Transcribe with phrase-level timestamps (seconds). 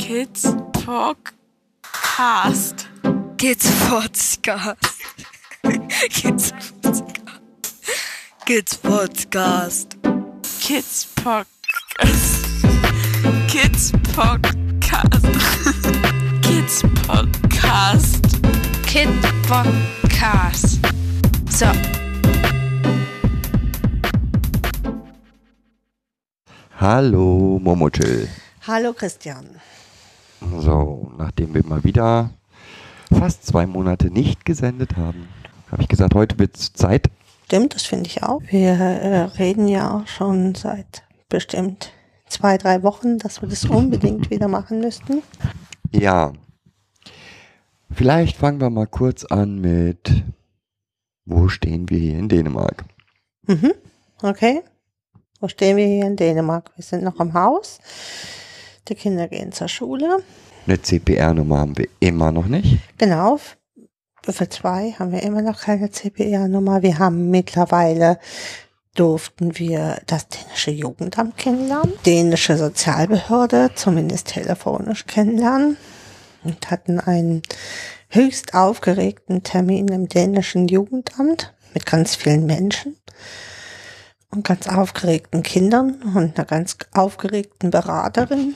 [0.00, 2.88] Kids Podcast.
[3.36, 4.80] Kids Podcast.
[6.08, 7.28] Kids Podcast.
[8.46, 10.00] Kids Podcast.
[10.64, 12.40] Kids Podcast.
[13.52, 15.20] Kids Podcast.
[16.42, 18.24] Kids Podcast.
[18.86, 19.10] Kid
[19.44, 20.80] Podcast.
[21.52, 21.68] So.
[26.70, 28.28] Hallo Momochill.
[28.62, 29.60] Hallo Christian.
[30.40, 32.30] So, nachdem wir mal wieder
[33.12, 35.28] fast zwei Monate nicht gesendet haben,
[35.70, 37.10] habe ich gesagt, heute wird es Zeit.
[37.44, 38.40] Stimmt, das finde ich auch.
[38.48, 41.92] Wir äh, reden ja auch schon seit bestimmt
[42.26, 45.22] zwei, drei Wochen, dass wir das unbedingt wieder machen müssten.
[45.90, 46.32] Ja.
[47.90, 50.24] Vielleicht fangen wir mal kurz an mit,
[51.24, 52.84] wo stehen wir hier in Dänemark?
[53.46, 53.72] Mhm.
[54.22, 54.62] Okay.
[55.40, 56.70] Wo stehen wir hier in Dänemark?
[56.76, 57.80] Wir sind noch im Haus.
[58.88, 60.22] Die Kinder gehen zur Schule.
[60.66, 62.78] Eine CPR-Nummer haben wir immer noch nicht.
[62.98, 63.38] Genau.
[64.22, 66.82] Für zwei haben wir immer noch keine CPR-Nummer.
[66.82, 68.18] Wir haben mittlerweile
[68.94, 75.76] durften wir das dänische Jugendamt kennenlernen, dänische Sozialbehörde, zumindest telefonisch kennenlernen
[76.42, 77.42] und hatten einen
[78.08, 82.96] höchst aufgeregten Termin im dänischen Jugendamt mit ganz vielen Menschen
[84.30, 88.54] und ganz aufgeregten Kindern und einer ganz aufgeregten Beraterin.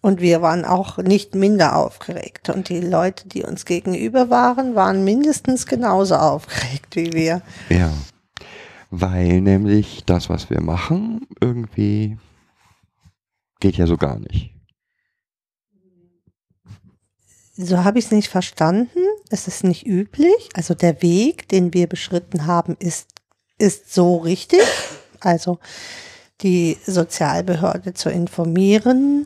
[0.00, 2.50] Und wir waren auch nicht minder aufgeregt.
[2.50, 7.42] Und die Leute, die uns gegenüber waren, waren mindestens genauso aufgeregt wie wir.
[7.70, 7.90] Ja.
[8.90, 12.18] Weil nämlich das, was wir machen, irgendwie
[13.60, 14.54] geht ja so gar nicht.
[17.56, 18.98] So habe ich es nicht verstanden.
[19.30, 20.50] Es ist nicht üblich.
[20.54, 23.13] Also der Weg, den wir beschritten haben, ist,
[23.64, 24.60] ist so richtig.
[25.20, 25.58] Also
[26.42, 29.24] die Sozialbehörde zu informieren,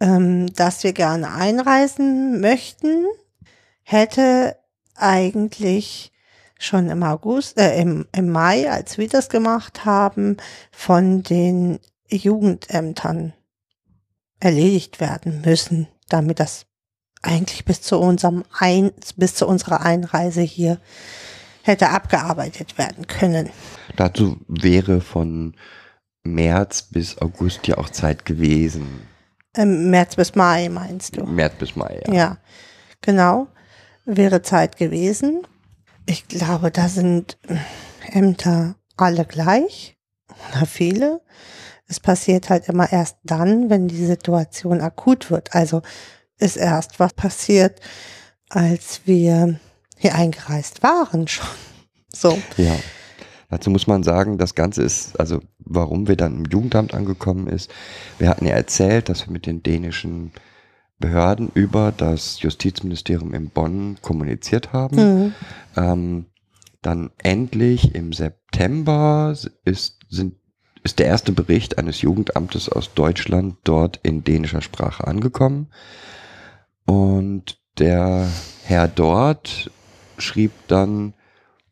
[0.00, 3.06] ähm, dass wir gerne einreisen möchten,
[3.82, 4.56] hätte
[4.96, 6.12] eigentlich
[6.58, 10.36] schon im August, äh, im, im Mai, als wir das gemacht haben,
[10.72, 11.78] von den
[12.10, 13.32] Jugendämtern
[14.40, 16.66] erledigt werden müssen, damit das
[17.22, 20.80] eigentlich bis zu unserem Ein bis zu unserer Einreise hier
[21.68, 23.50] hätte abgearbeitet werden können.
[23.96, 25.54] Dazu wäre von
[26.24, 29.06] März bis August ja auch Zeit gewesen.
[29.54, 31.24] Ähm, März bis Mai meinst du?
[31.24, 32.12] März bis Mai, ja.
[32.12, 32.36] Ja,
[33.00, 33.48] genau.
[34.04, 35.46] Wäre Zeit gewesen.
[36.06, 37.38] Ich glaube, da sind
[38.10, 39.96] Ämter alle gleich
[40.50, 41.20] oder viele.
[41.86, 45.54] Es passiert halt immer erst dann, wenn die Situation akut wird.
[45.54, 45.82] Also
[46.38, 47.80] ist erst was passiert,
[48.48, 49.58] als wir
[49.98, 51.46] hier eingereist waren schon.
[52.12, 52.38] So.
[52.56, 52.76] Ja.
[53.50, 57.70] Dazu muss man sagen, das Ganze ist, also warum wir dann im Jugendamt angekommen ist.
[58.18, 60.32] Wir hatten ja erzählt, dass wir mit den dänischen
[60.98, 64.96] Behörden über das Justizministerium in Bonn kommuniziert haben.
[64.96, 65.34] Mhm.
[65.76, 66.26] Ähm,
[66.82, 70.34] dann endlich im September ist, sind,
[70.82, 75.68] ist der erste Bericht eines Jugendamtes aus Deutschland dort in dänischer Sprache angekommen.
[76.84, 78.26] Und der
[78.64, 79.70] Herr dort
[80.18, 81.14] schrieb dann,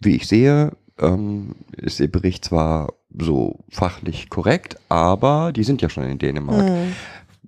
[0.00, 5.88] wie ich sehe, ähm, ist Ihr Bericht zwar so fachlich korrekt, aber die sind ja
[5.88, 6.64] schon in Dänemark.
[6.68, 6.92] Mhm.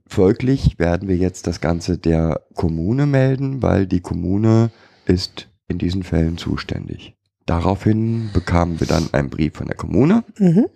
[0.06, 4.70] Folglich werden wir jetzt das Ganze der Kommune melden, weil die Kommune
[5.04, 7.14] ist in diesen Fällen zuständig.
[7.44, 10.66] Daraufhin bekamen wir dann einen Brief von der Kommune Mhm.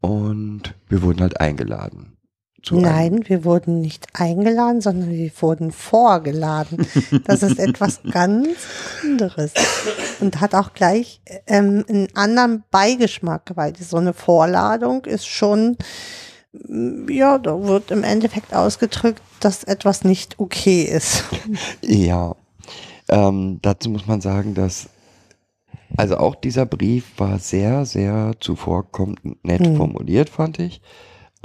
[0.00, 2.13] und wir wurden halt eingeladen.
[2.64, 6.86] Zu Nein, wir wurden nicht eingeladen, sondern wir wurden vorgeladen.
[7.24, 8.48] Das ist etwas ganz
[9.02, 9.52] anderes
[10.20, 15.76] und hat auch gleich ähm, einen anderen Beigeschmack, weil so eine Vorladung ist schon,
[16.52, 21.24] mm, ja, da wird im Endeffekt ausgedrückt, dass etwas nicht okay ist.
[21.82, 22.34] Ja,
[23.08, 24.88] ähm, dazu muss man sagen, dass
[25.96, 29.76] also auch dieser Brief war sehr, sehr zuvorkommend nett Hm.
[29.76, 30.80] formuliert, fand ich.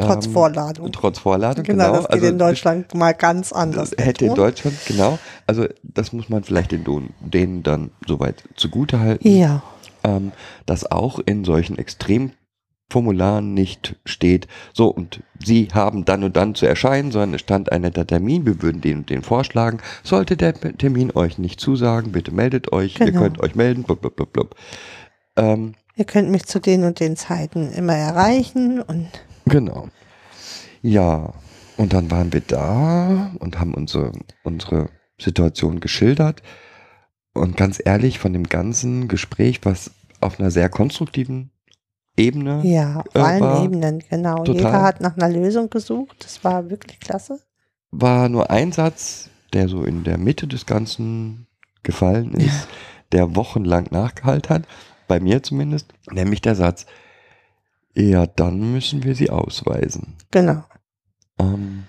[0.07, 0.91] Trotz Ähm, Vorladung.
[0.91, 1.97] Trotz Vorladung, Genau, genau.
[2.01, 3.91] das geht in Deutschland mal ganz anders.
[3.97, 4.35] Hätte in.
[4.35, 5.19] Deutschland, genau.
[5.47, 6.83] Also das muss man vielleicht den
[7.19, 9.61] denen dann soweit zugute halten, Ja,
[10.03, 10.31] ähm,
[10.65, 16.65] dass auch in solchen Extremformularen nicht steht, so und Sie haben dann und dann zu
[16.65, 19.79] erscheinen, sondern es stand ein netter Termin, wir würden den und den vorschlagen.
[20.03, 23.21] Sollte der Termin euch nicht zusagen, bitte meldet euch, ihr Genau.
[23.21, 24.55] könnt euch melden, blub, blub, blub, blub.
[25.37, 29.07] Ähm, ihr könnt mich zu den und den Zeiten immer erreichen und
[29.45, 29.87] Genau.
[30.81, 31.33] Ja,
[31.77, 34.11] und dann waren wir da und haben unsere,
[34.43, 34.89] unsere
[35.19, 36.41] Situation geschildert.
[37.33, 41.51] Und ganz ehrlich, von dem ganzen Gespräch, was auf einer sehr konstruktiven
[42.17, 42.61] Ebene.
[42.65, 44.43] Ja, auf Äh, allen Ebenen, genau.
[44.43, 46.17] Jeder hat nach einer Lösung gesucht.
[46.19, 47.39] Das war wirklich klasse.
[47.91, 51.47] War nur ein Satz, der so in der Mitte des Ganzen
[51.83, 52.67] gefallen ist,
[53.11, 54.67] der wochenlang nachgehalten hat,
[55.07, 56.85] bei mir zumindest, nämlich der Satz,
[57.95, 60.15] ja, dann müssen wir sie ausweisen.
[60.31, 60.63] Genau.
[61.39, 61.83] Ähm,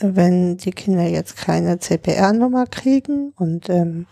[0.00, 4.06] wenn die Kinder jetzt keine CPR-Nummer kriegen und ähm,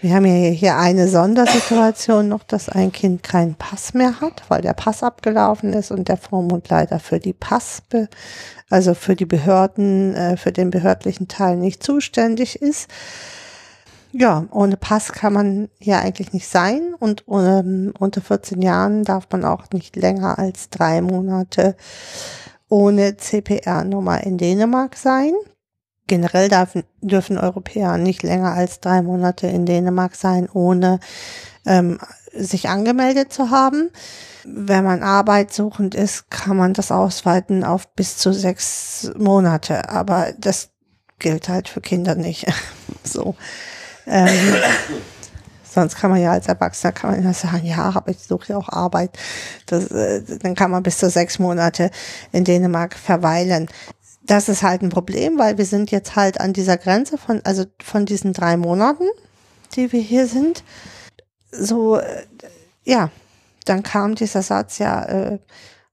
[0.00, 4.62] wir haben ja hier eine Sondersituation noch, dass ein Kind keinen Pass mehr hat, weil
[4.62, 7.82] der Pass abgelaufen ist und der Vormund leider für die Pass,
[8.70, 12.90] also für die Behörden, äh, für den behördlichen Teil nicht zuständig ist.
[14.16, 19.26] Ja, ohne Pass kann man hier eigentlich nicht sein und ähm, unter 14 Jahren darf
[19.32, 21.74] man auch nicht länger als drei Monate
[22.68, 25.32] ohne CPR-Nummer in Dänemark sein.
[26.06, 31.00] Generell darf, dürfen Europäer nicht länger als drei Monate in Dänemark sein, ohne
[31.66, 31.98] ähm,
[32.32, 33.90] sich angemeldet zu haben.
[34.44, 40.70] Wenn man arbeitssuchend ist, kann man das ausweiten auf bis zu sechs Monate, aber das
[41.18, 42.46] gilt halt für Kinder nicht.
[43.02, 43.34] so.
[44.06, 44.56] Ähm,
[45.74, 48.56] Sonst kann man ja als Erwachsener kann man ja sagen, ja, aber ich suche ja
[48.56, 49.18] auch Arbeit.
[49.66, 51.90] Das, äh, dann kann man bis zu sechs Monate
[52.30, 53.68] in Dänemark verweilen.
[54.22, 57.64] Das ist halt ein Problem, weil wir sind jetzt halt an dieser Grenze von, also
[57.82, 59.04] von diesen drei Monaten,
[59.74, 60.62] die wir hier sind.
[61.50, 62.24] So, äh,
[62.84, 63.10] ja,
[63.64, 65.38] dann kam dieser Satz ja, äh,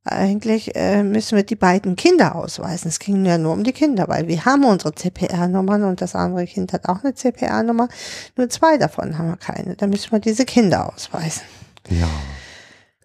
[0.03, 2.88] eigentlich äh, müssen wir die beiden Kinder ausweisen.
[2.88, 6.45] Es ging ja nur um die Kinder, weil wir haben unsere CPR-Nummern und das andere
[6.48, 7.88] Kind hat auch eine CPR-Nummer.
[8.36, 9.75] Nur zwei davon haben wir keine.
[9.75, 11.44] Da müssen wir diese Kinder ausweisen.
[11.89, 12.09] ja,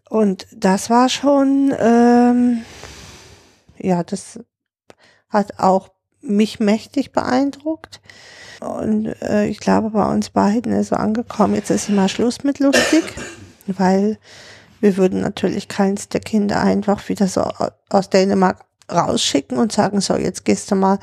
[0.09, 2.63] Und das war schon, ähm,
[3.79, 4.41] ja, das
[5.29, 5.91] hat auch
[6.23, 8.01] mich mächtig beeindruckt.
[8.61, 12.59] Und äh, ich glaube, bei uns beiden ist so angekommen, jetzt ist mal Schluss mit
[12.59, 13.05] lustig,
[13.67, 14.19] weil
[14.81, 17.43] wir würden natürlich keins der Kinder einfach wieder so
[17.91, 20.99] aus Dänemark rausschicken und sagen, so, jetzt gehst du mal,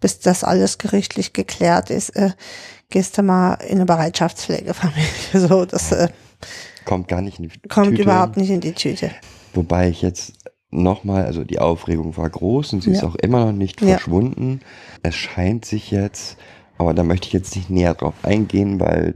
[0.00, 2.30] bis das alles gerichtlich geklärt ist, äh,
[2.88, 5.08] gehst du mal in eine Bereitschaftspflegefamilie.
[5.48, 6.08] So, das äh,
[6.84, 8.02] kommt gar nicht in die kommt Tüte.
[8.02, 9.10] überhaupt nicht in die Tüte.
[9.54, 10.32] Wobei ich jetzt
[10.70, 13.08] nochmal, also die Aufregung war groß und sie ist Ja.
[13.08, 13.88] auch immer noch nicht Ja.
[13.98, 14.60] verschwunden.
[15.02, 16.36] Es scheint sich jetzt,
[16.78, 19.14] aber da möchte ich jetzt nicht näher drauf eingehen, weil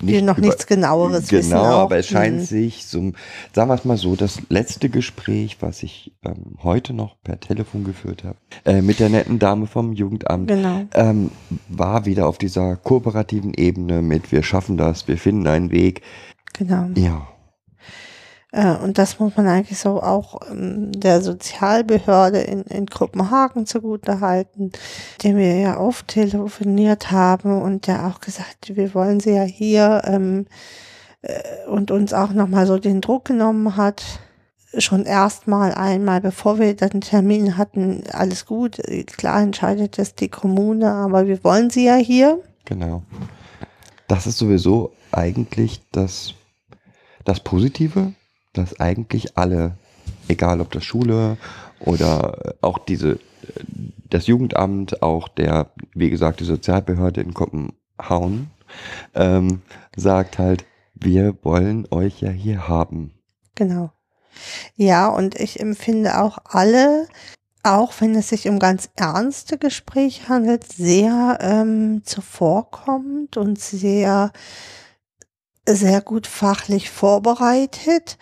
[0.00, 1.54] Wir noch über- nichts genaueres Genau, wissen.
[1.56, 1.78] auch.
[1.84, 2.44] aber es scheint Mhm.
[2.44, 3.12] sich, so,
[3.52, 7.84] sagen wir es mal so, das letzte Gespräch, was ich ähm, heute noch per Telefon
[7.84, 10.82] geführt habe, äh, mit der netten Dame vom Jugendamt, Genau.
[10.94, 11.30] ähm,
[11.68, 16.02] war wieder auf dieser kooperativen Ebene mit wir schaffen das, wir finden einen Weg.
[16.54, 16.86] Genau.
[16.96, 17.26] Ja,
[18.52, 24.72] und das muss man eigentlich so auch ähm, der Sozialbehörde in, in Kopenhagen zugutehalten,
[25.22, 30.02] dem wir ja oft telefoniert haben und der auch gesagt, wir wollen sie ja hier
[30.06, 30.46] ähm,
[31.20, 34.02] äh, und uns auch nochmal so den Druck genommen hat.
[34.78, 40.28] Schon erstmal einmal, bevor wir den Termin hatten, alles gut, äh, klar entscheidet das die
[40.28, 42.42] Kommune, aber wir wollen sie ja hier.
[42.64, 43.02] genau.
[44.06, 46.32] Das ist sowieso eigentlich das,
[47.26, 48.14] das Positive,
[48.58, 49.76] dass eigentlich alle,
[50.28, 51.36] egal ob das Schule
[51.80, 53.18] oder äh, auch diese, äh,
[54.10, 58.50] das Jugendamt, auch der, wie gesagt, die Sozialbehörde in Kopenhagen,
[59.14, 59.62] ähm,
[59.96, 60.64] sagt halt,
[60.94, 63.12] wir wollen euch ja hier haben.
[63.54, 63.92] Genau.
[64.76, 67.08] Ja, und ich empfinde auch alle,
[67.62, 74.32] auch wenn es sich um ganz ernste Gespräche handelt, sehr ähm, zuvorkommend und sehr,
[75.74, 78.18] sehr gut fachlich vorbereitet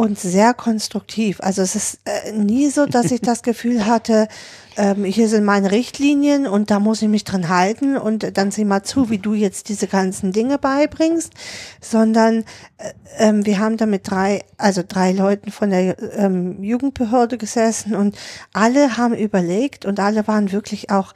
[0.00, 1.40] und sehr konstruktiv.
[1.40, 4.28] Also es ist äh, nie so, dass ich das Gefühl hatte,
[4.76, 8.64] ähm, hier sind meine Richtlinien und da muss ich mich dran halten und dann sieh
[8.64, 11.34] mal zu, wie du jetzt diese ganzen Dinge beibringst,
[11.82, 12.44] sondern
[12.78, 17.94] äh, ähm, wir haben da mit drei, also drei Leuten von der ähm, Jugendbehörde gesessen
[17.94, 18.16] und
[18.54, 21.12] alle haben überlegt und alle waren wirklich auch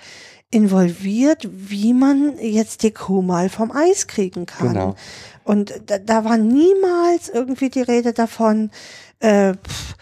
[0.55, 4.69] involviert, wie man jetzt die Kuh mal vom Eis kriegen kann.
[4.69, 4.95] Genau.
[5.43, 8.71] Und da, da war niemals irgendwie die Rede davon,
[9.19, 9.97] äh, pff,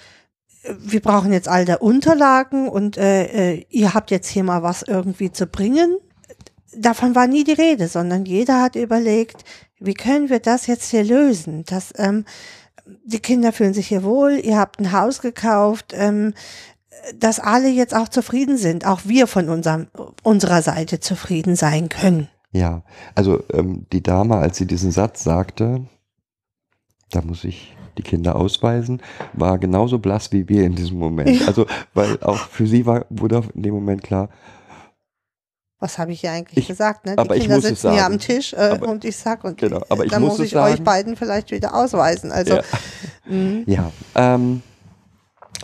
[0.78, 4.82] wir brauchen jetzt all der Unterlagen und äh, äh, ihr habt jetzt hier mal was
[4.82, 5.97] irgendwie zu bringen.
[6.76, 9.44] Davon war nie die Rede, sondern jeder hat überlegt,
[9.80, 11.64] wie können wir das jetzt hier lösen?
[11.64, 12.25] Dass ähm,
[13.04, 16.35] die Kinder fühlen sich hier wohl, ihr habt ein Haus gekauft, ähm,
[17.18, 19.88] dass alle jetzt auch zufrieden sind, auch wir von unserem,
[20.22, 22.28] unserer Seite zufrieden sein können.
[22.52, 22.82] Ja,
[23.14, 25.87] also ähm, die Dame, als sie diesen Satz sagte,
[27.11, 31.40] da muss ich die Kinder ausweisen, war genauso blass wie wir in diesem Moment.
[31.40, 31.46] Ja.
[31.46, 34.28] Also, weil auch für sie war, wurde in dem Moment klar,
[35.78, 37.04] Was habe ich hier eigentlich Ich- gesagt?
[37.06, 37.12] Ne?
[37.16, 39.82] Die aber ich Kinder sitzen hier am Tisch äh, Aber- und ich sag und Genau,
[39.88, 40.84] aber ich dann muss muss ich euch sagen.
[40.84, 42.30] beiden vielleicht wieder ausweisen.
[42.30, 42.62] Also Ja.
[43.26, 43.64] mhm.
[43.66, 44.62] Ja, ähm,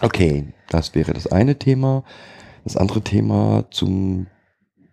[0.02, 2.04] okay, das wäre das eine Thema.
[2.64, 4.26] Das andere Thema zum,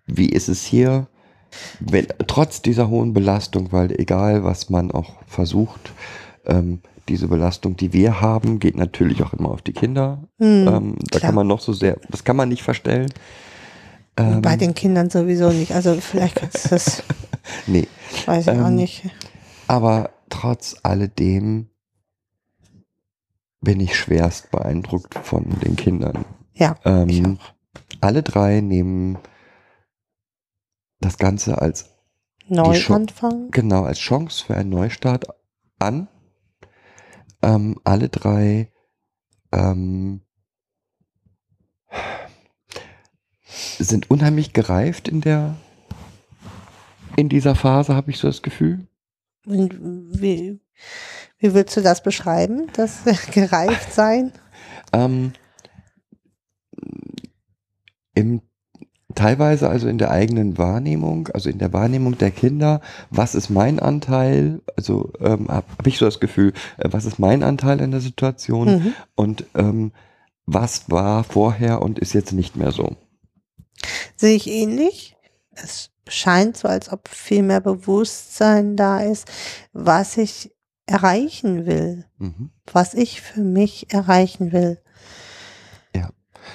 [0.06, 1.08] wie ist es hier,
[1.80, 5.94] wenn, trotz dieser hohen Belastung, weil egal was man auch versucht,
[6.46, 10.24] ähm, diese Belastung, die wir haben, geht natürlich auch immer auf die Kinder.
[10.38, 11.22] Mhm, ähm, da klar.
[11.30, 13.12] kann man noch so sehr, das kann man nicht verstellen.
[14.18, 15.74] Ähm, bei den Kindern sowieso nicht.
[15.74, 17.04] Also vielleicht ist das,
[17.68, 17.88] nee,
[18.26, 19.04] weiß ich auch Ähm, nicht.
[19.68, 21.68] aber trotz alledem
[23.66, 26.24] bin ich schwerst beeindruckt von den Kindern.
[26.54, 27.40] Ja, ich Ähm,
[28.00, 29.18] alle drei nehmen
[31.02, 31.90] das Ganze als
[32.48, 33.52] Neuanfang.
[33.52, 35.26] genau als Chance für einen Neustart
[35.80, 36.08] an.
[37.42, 38.72] Ähm, alle drei
[39.52, 40.22] ähm,
[43.78, 45.56] sind unheimlich gereift in der
[47.18, 48.88] in dieser Phase, habe ich so das Gefühl.
[49.46, 50.60] Und wie,
[51.40, 53.00] wie würdest du das beschreiben, das
[53.32, 54.32] gereift sein?
[54.94, 55.34] Ähm,
[58.14, 58.42] im,
[59.14, 63.80] teilweise also in der eigenen Wahrnehmung, also in der Wahrnehmung der Kinder, was ist mein
[63.80, 64.62] Anteil?
[64.78, 68.02] Also ähm, habe hab ich so das Gefühl, äh, was ist mein Anteil in der
[68.02, 68.94] Situation Mhm.
[69.16, 69.92] und ähm,
[70.46, 72.96] was war vorher und ist jetzt nicht mehr so.
[74.16, 75.16] Sehe ich ähnlich.
[75.52, 79.28] Es scheint so, als ob viel mehr Bewusstsein da ist,
[79.74, 80.55] was ich
[80.88, 82.52] erreichen will, Mhm.
[82.72, 84.80] was ich für mich erreichen will.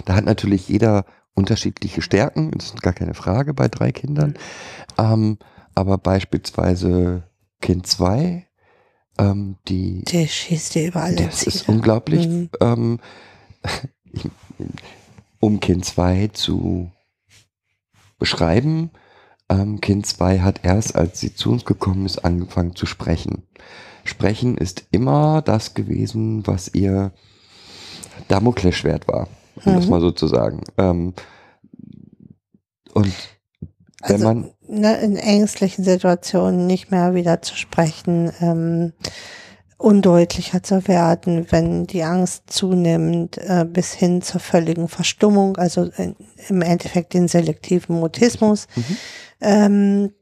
[0.04, 4.34] Da hat natürlich jeder unterschiedliche Stärken, das ist gar keine Frage bei drei Kindern.
[4.96, 5.36] Ähm,
[5.74, 7.24] aber beispielsweise
[7.60, 8.46] Kind 2,
[9.18, 11.76] ähm, die Der schießt dir über alle Das ist Ziele.
[11.76, 12.24] unglaublich.
[12.28, 12.50] Mhm.
[12.60, 13.00] Ähm,
[15.40, 16.92] um Kind 2 zu
[18.20, 18.90] beschreiben,
[19.48, 23.42] ähm, Kind 2 hat erst, als sie zu uns gekommen ist, angefangen zu sprechen.
[24.04, 27.12] Sprechen ist immer das gewesen, was ihr
[28.28, 29.28] Damoklesschwert war,
[29.64, 29.90] um das Mhm.
[29.90, 30.62] mal so zu sagen.
[30.78, 31.14] Ähm,
[32.94, 33.12] und
[34.02, 38.92] wenn Also, man, ne, in ängstlichen Situationen nicht mehr wieder zu sprechen, ähm,
[39.76, 46.16] undeutlicher zu werden, wenn die Angst zunimmt, äh, bis hin zur völligen Verstummung, also in,
[46.48, 48.96] im Endeffekt den selektiven Mutismus, Mhm.
[49.40, 50.12] ähm,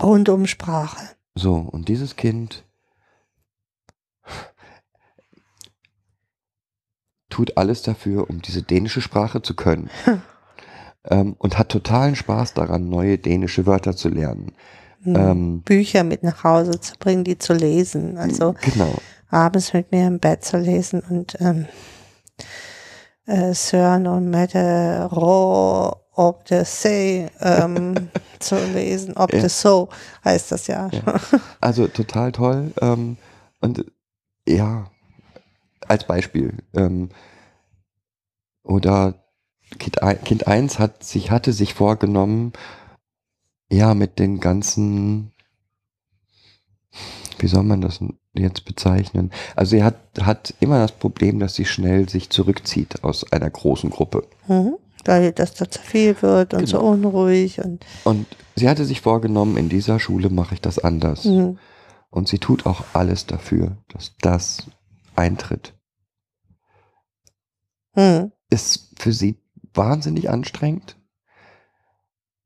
[0.00, 0.98] rund um Sprache.
[1.40, 2.64] So, und dieses Kind
[7.30, 9.88] tut alles dafür, um diese dänische Sprache zu können.
[11.04, 14.52] ähm, und hat totalen Spaß daran, neue dänische Wörter zu lernen.
[15.02, 15.16] Mhm.
[15.16, 18.94] Ähm, Bücher mit nach Hause zu bringen, die zu lesen, also genau.
[19.30, 21.64] abends mit mir im Bett zu lesen und ähm,
[23.24, 29.40] äh, Søren und Mette Ro ob de Se ähm, zu lesen, ob Ja.
[29.40, 29.88] de So
[30.24, 30.88] heißt das ja.
[30.92, 31.20] Ja.
[31.60, 32.72] Also total toll.
[32.80, 33.16] Ähm,
[33.60, 33.84] und
[34.46, 34.90] ja,
[35.88, 36.58] als Beispiel.
[36.74, 37.08] Ähm,
[38.62, 39.14] oder
[39.78, 42.52] Kind, ein- kind 1 hat sich, hatte sich vorgenommen,
[43.70, 45.30] ja, mit den ganzen,
[47.38, 48.00] wie soll man das
[48.34, 49.30] jetzt bezeichnen?
[49.54, 53.90] Also sie hat, hat immer das Problem, dass sie schnell sich zurückzieht aus einer großen
[53.90, 54.26] Gruppe.
[54.48, 54.74] Mhm.
[55.04, 56.90] Weil das da zu viel wird und so Genau.
[56.92, 58.26] unruhig und Und
[58.56, 61.24] sie hatte sich vorgenommen, in dieser Schule mache ich das anders.
[61.24, 61.58] mhm.
[62.12, 64.64] Und sie tut auch alles dafür, dass das
[65.14, 65.74] eintritt.
[67.94, 68.32] Mhm.
[68.50, 69.38] Ist für sie
[69.74, 70.96] wahnsinnig anstrengend.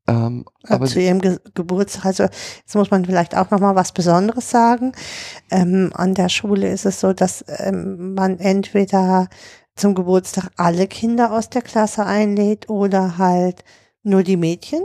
[0.07, 3.93] Ähm, Aber zu ihrem Ge Geburtstag, also jetzt muss man vielleicht auch noch mal was
[3.93, 4.93] Besonderes sagen.
[5.51, 9.29] Ähm, an der Schule ist es so, dass ähm, man entweder
[9.77, 13.65] zum Geburtstag alle Kinder aus der Klasse einlädt oder halt
[14.03, 14.83] nur die Mädchen.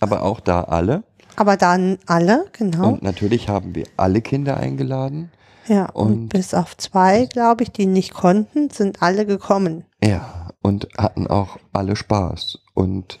[0.00, 1.04] aber auch da alle.
[1.36, 2.88] Aber dann alle, genau.
[2.88, 5.30] Und natürlich haben wir alle Kinder eingeladen.
[5.68, 9.84] ja, und, und- bis auf zwei, glaube ich, die nicht konnten, sind alle gekommen.
[10.02, 12.58] Ja, und hatten auch alle Spaß.
[12.74, 13.18] Und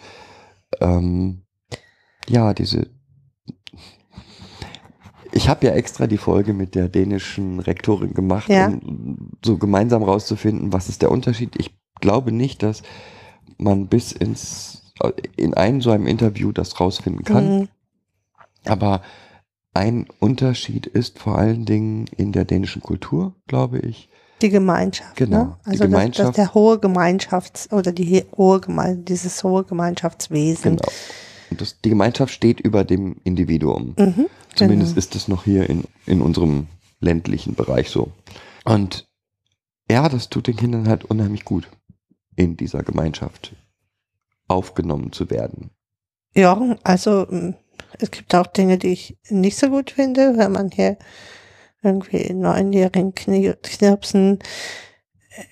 [0.80, 1.44] ähm,
[2.28, 2.90] ja, diese.
[5.32, 8.68] Ich habe ja extra die Folge mit der dänischen Rektorin gemacht, Ja.
[8.68, 11.54] um so gemeinsam rauszufinden, was ist der Unterschied.
[11.58, 12.82] Ich glaube nicht, dass
[13.58, 14.82] man bis ins
[15.36, 17.58] in einem so einem Interview das rausfinden kann.
[17.60, 17.68] Mhm.
[18.64, 19.02] Aber
[19.72, 24.08] ein Unterschied ist vor allen Dingen in der dänischen Kultur, glaube ich.
[24.42, 25.14] Die Gemeinschaft.
[25.16, 25.56] Genau, Ne?
[25.66, 26.36] die Also das, das Gemeinschaft.
[26.36, 30.76] der hohe Gemeinschafts- oder die he- hohe Geme dieses hohe Gemeinschaftswesen.
[30.78, 30.88] Genau.
[31.50, 33.94] Und das, die Gemeinschaft steht über dem Individuum.
[33.98, 34.98] Mhm, Zumindest genau.
[34.98, 36.66] ist es noch hier in, in unserem
[37.00, 38.12] ländlichen Bereich so.
[38.64, 39.06] Und
[39.90, 41.68] ja, das tut den Kindern halt unheimlich gut
[42.36, 43.54] in dieser Gemeinschaft.
[44.48, 45.70] aufgenommen zu werden.
[46.34, 47.26] Ja, also
[47.98, 50.96] es gibt auch Dinge, die ich nicht so gut finde, wenn man hier
[51.82, 54.38] irgendwie neunjährigen Kni- Knirpsen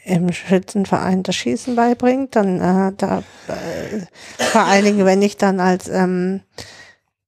[0.05, 4.01] im Schützenverein das Schießen beibringt, dann äh, da äh,
[4.45, 6.41] vor allen Dingen, wenn ich dann als ähm,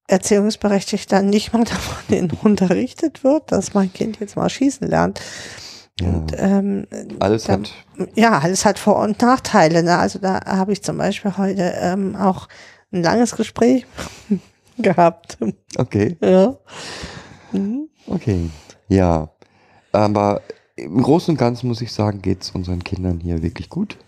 [0.06, 1.64] Erziehungsberechtigter nicht mal
[2.08, 5.20] davon unterrichtet wird, dass mein Kind jetzt mal schießen lernt.
[6.00, 6.86] Und ähm,
[7.18, 7.72] Alles da- hat,
[8.14, 9.82] ja, alles hat Vor- und Nachteile.
[9.82, 9.98] Ne?
[9.98, 12.48] Also da habe ich zum Beispiel heute ähm, auch
[12.92, 13.84] ein langes Gespräch
[14.78, 15.38] gehabt.
[15.76, 16.56] okay, Ja.
[17.52, 17.88] Mhm.
[18.06, 18.48] okay,
[18.88, 19.28] ja.
[19.90, 20.40] Aber
[20.78, 23.98] im Großen und Ganzen muss ich sagen, geht es unseren Kindern hier wirklich gut.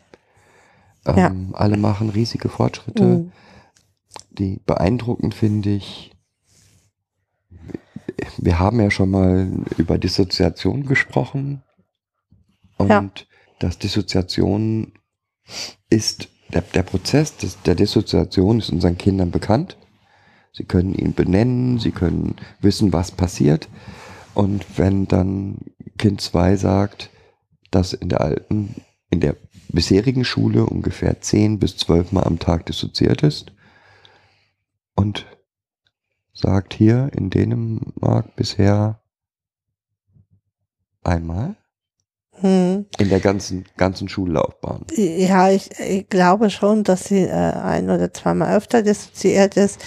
[1.06, 1.34] Ähm, Ja.
[1.52, 3.04] Alle machen riesige Fortschritte.
[3.04, 3.32] Mhm.
[4.32, 6.12] die beeindruckend finde ich.
[8.38, 11.62] Wir haben ja schon mal über Dissoziation gesprochen.
[12.76, 13.10] Und Ja.
[13.58, 14.92] dass Dissoziation
[15.90, 19.76] ist, der, der Prozess des, der Dissoziation ist unseren Kindern bekannt.
[20.52, 23.68] Sie können ihn benennen, sie können wissen, was passiert.
[24.34, 25.58] Und wenn dann
[26.00, 27.10] Kind 2 sagt,
[27.70, 28.74] dass in der alten,
[29.10, 29.36] in der
[29.68, 33.52] bisherigen Schule ungefähr 10 bis 12 Mal am Tag dissoziiert ist
[34.94, 35.26] und
[36.32, 39.02] sagt hier in Dänemark bisher
[41.04, 41.56] einmal
[42.40, 42.86] Mhm.
[42.98, 44.86] in der ganzen, ganzen Schullaufbahn.
[44.96, 49.84] Ja, ich, ich glaube schon, dass sie äh, ein oder zweimal öfter dissoziiert ist.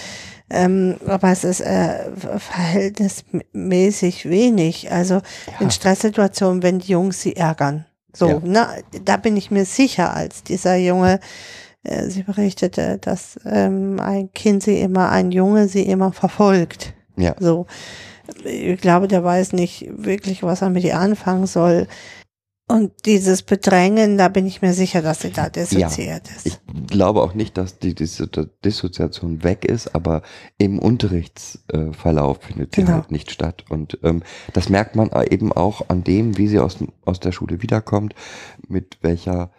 [0.54, 4.90] Ähm, aber es ist äh, verhältnismäßig wenig.
[4.92, 5.20] Also
[5.60, 7.84] in Stresssituationen, wenn die Jungs sie ärgern.
[8.12, 8.38] So, Ja.
[8.44, 8.66] ne,
[9.04, 11.18] da bin ich mir sicher, als dieser Junge,
[11.82, 16.94] äh, sie berichtete, dass ähm, ein Kind sie immer, ein Junge sie immer verfolgt.
[17.16, 17.66] Ja, So,
[18.44, 21.86] ich glaube, der weiß nicht wirklich, was er mit ihr anfangen soll.
[22.66, 26.46] Und dieses Bedrängen, da bin ich mir sicher, dass sie da dissoziiert ist.
[26.46, 28.26] ich glaube auch nicht, dass die Disso-
[28.64, 30.22] Dissoziation weg ist, aber
[30.56, 32.94] im Unterrichtsverlauf findet sie Genau.
[32.94, 33.64] halt nicht statt.
[33.68, 34.22] Und ähm,
[34.54, 38.14] das merkt man eben auch an dem, wie sie aus, aus der Schule wiederkommt,
[38.66, 39.50] mit welcher Ja,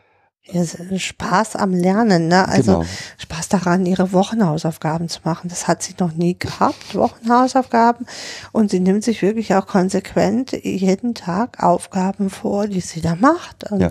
[0.98, 2.48] Spaß am Lernen, ne?
[2.48, 2.86] Also Genau.
[3.18, 5.50] Spaß daran, ihre Wochenhausaufgaben zu machen.
[5.50, 8.06] Das hat sie noch nie gehabt, Wochenhausaufgaben.
[8.52, 13.72] Und sie nimmt sich wirklich auch konsequent jeden Tag Aufgaben vor, die sie da macht.
[13.72, 13.90] Und Ja.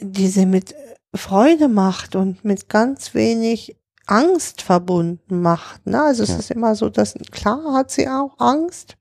[0.00, 0.74] die sie mit
[1.14, 5.86] Freude macht und mit ganz wenig Angst verbunden macht.
[5.86, 6.02] Ne?
[6.02, 6.36] Also es Ja.
[6.36, 8.96] ist immer so, dass klar hat sie auch Angst,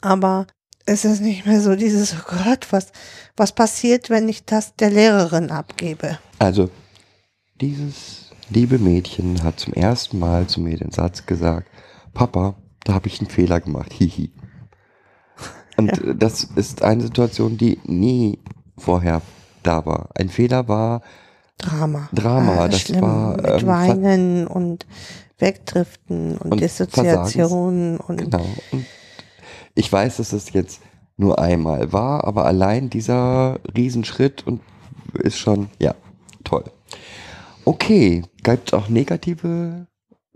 [0.00, 0.46] aber
[0.86, 2.88] es ist nicht mehr so dieses, oh Gott, was,
[3.36, 6.18] was passiert, wenn ich das der Lehrerin abgebe?
[6.44, 6.68] Also,
[7.60, 11.68] dieses liebe Mädchen hat zum ersten Mal zu mir den Satz gesagt,
[12.12, 14.30] Papa, da habe ich einen Fehler gemacht, hihi.
[15.78, 18.38] Und äh, das ist eine Situation, die nie
[18.76, 19.22] vorher
[19.62, 20.10] da war.
[20.14, 21.00] Ein Fehler war,
[21.56, 22.08] Drama.
[22.12, 23.00] Drama, Ah, das schlimm.
[23.00, 24.86] war, Mit ähm, Ver- Weinen und
[25.38, 28.44] Wegdriften und, Und Dissoziation und genau.
[28.72, 28.84] Und
[29.74, 30.80] ich weiß, dass das jetzt
[31.16, 34.60] nur einmal war, aber allein dieser Riesenschritt und
[35.14, 35.94] ist schon, ja,
[36.44, 36.64] toll.
[37.64, 39.86] Okay, gibt es auch negative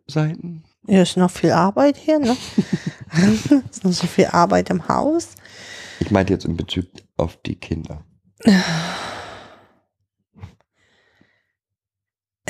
[0.07, 0.65] Seiten?
[0.89, 2.37] hier ist noch viel Arbeit hier, ne?
[3.71, 5.29] ist noch so viel Arbeit im Haus.
[6.01, 8.05] Ich meinte jetzt in Bezug auf die Kinder.
[8.45, 8.59] Äh,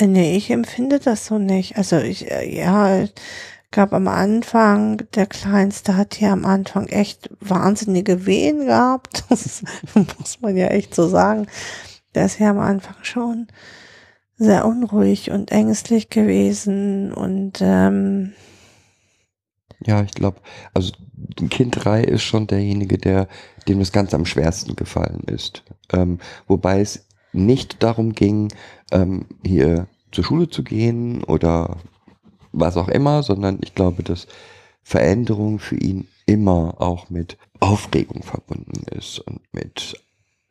[0.00, 1.76] Nee, ich empfinde das so nicht.
[1.76, 3.08] Also ich, äh, ja,
[3.72, 9.24] gab am Anfang, der Kleinste hat hier am Anfang echt wahnsinnige Wehen gehabt.
[9.28, 9.62] Das
[10.18, 11.48] muss man ja echt so sagen.
[12.14, 13.48] Der ist ja am Anfang schon
[14.36, 18.34] sehr unruhig und ängstlich gewesen und ähm,
[19.84, 20.40] Ja, ich glaube,
[20.74, 20.92] also
[21.50, 23.28] Kind 3 ist schon derjenige, der,
[23.66, 25.64] dem das Ganze am schwersten gefallen ist.
[25.92, 28.52] Ähm, wobei es nicht darum ging,
[28.92, 31.78] ähm, hier zur Schule zu gehen oder
[32.52, 34.26] was auch immer, sondern ich glaube, dass
[34.82, 40.00] Veränderung für ihn immer auch mit Aufregung verbunden ist und mit,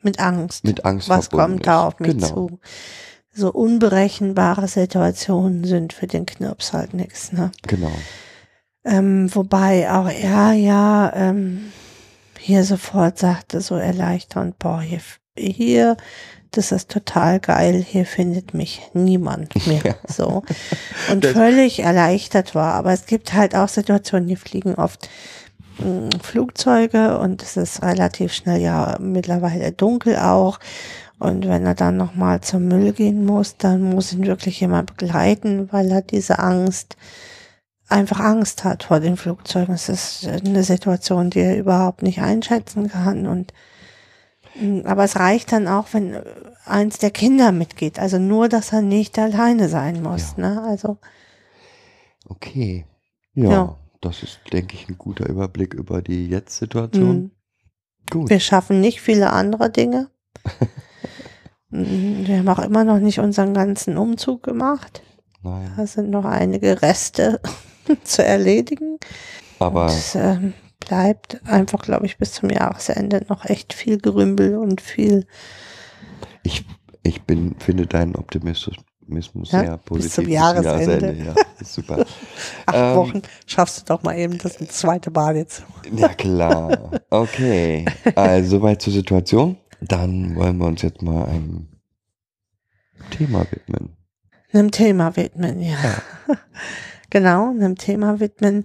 [0.01, 0.63] mit Angst.
[0.63, 1.67] mit Angst Was kommt ist.
[1.67, 2.27] da auf mich genau.
[2.27, 2.59] zu?
[3.33, 7.51] So unberechenbare Situationen sind für den Knirps halt nichts, ne?
[7.67, 7.91] Genau.
[8.83, 11.71] Ähm, wobei auch er ja ähm,
[12.39, 15.01] hier sofort sagte, so erleichternd, boah, hier,
[15.37, 15.97] hier,
[16.51, 19.81] das ist total geil, hier findet mich niemand mehr.
[19.83, 19.95] Ja.
[20.07, 20.43] So.
[21.11, 22.73] Und völlig erleichtert war.
[22.73, 25.09] Aber es gibt halt auch Situationen, die fliegen oft
[26.21, 30.59] Flugzeuge und es ist relativ schnell ja mittlerweile dunkel auch.
[31.19, 35.69] Und wenn er dann nochmal zum Müll gehen muss, dann muss ihn wirklich jemand begleiten,
[35.71, 36.95] weil er diese Angst,
[37.89, 39.73] einfach Angst hat vor den Flugzeugen.
[39.73, 43.25] Es ist eine Situation, die er überhaupt nicht einschätzen kann.
[43.25, 43.53] Und
[44.59, 46.17] Mm, Aber es reicht dann auch, wenn
[46.65, 47.99] eins der Kinder mitgeht.
[47.99, 50.35] Also nur, dass er nicht alleine sein muss.
[50.37, 50.49] Ja.
[50.49, 50.63] Ne?
[50.63, 50.97] Also
[52.29, 52.85] Okay.
[53.33, 53.75] Ja, Ja.
[54.01, 57.23] Das ist, denke ich, ein guter Überblick über die Jetzt-Situation.
[57.23, 57.31] mm,
[58.09, 58.29] Gut.
[58.29, 60.09] wir schaffen nicht viele andere Dinge.
[61.69, 65.01] Mm, wir haben auch immer noch nicht unseren ganzen Umzug gemacht.
[65.43, 65.69] Nein.
[65.75, 67.41] Da sind noch einige Reste
[68.05, 68.99] zu erledigen.
[69.59, 74.79] Aber Es ähm, bleibt einfach, glaube ich, bis zum Jahresende noch echt viel Gerümpel und
[74.79, 75.27] viel
[76.47, 76.65] ich,
[77.03, 78.75] ich bin, finde deinen Optimismus
[79.07, 80.13] Ja, sehr bis positiv.
[80.13, 81.13] zum Jahresende.
[81.13, 82.05] Ja, ist super.
[82.65, 83.21] acht Ähm, Wochen.
[83.45, 85.63] Schaffst du doch mal eben das zweite Mal jetzt.
[85.95, 86.91] Ja, klar.
[87.09, 87.85] Okay.
[88.15, 89.57] Also, soweit zur Situation.
[89.81, 91.67] Dann wollen wir uns jetzt mal einem
[93.11, 93.95] Thema widmen.
[94.51, 95.77] Einem Thema widmen, ja.
[97.09, 98.63] genau, einem Thema widmen.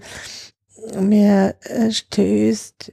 [0.99, 2.93] Mir äh, stößt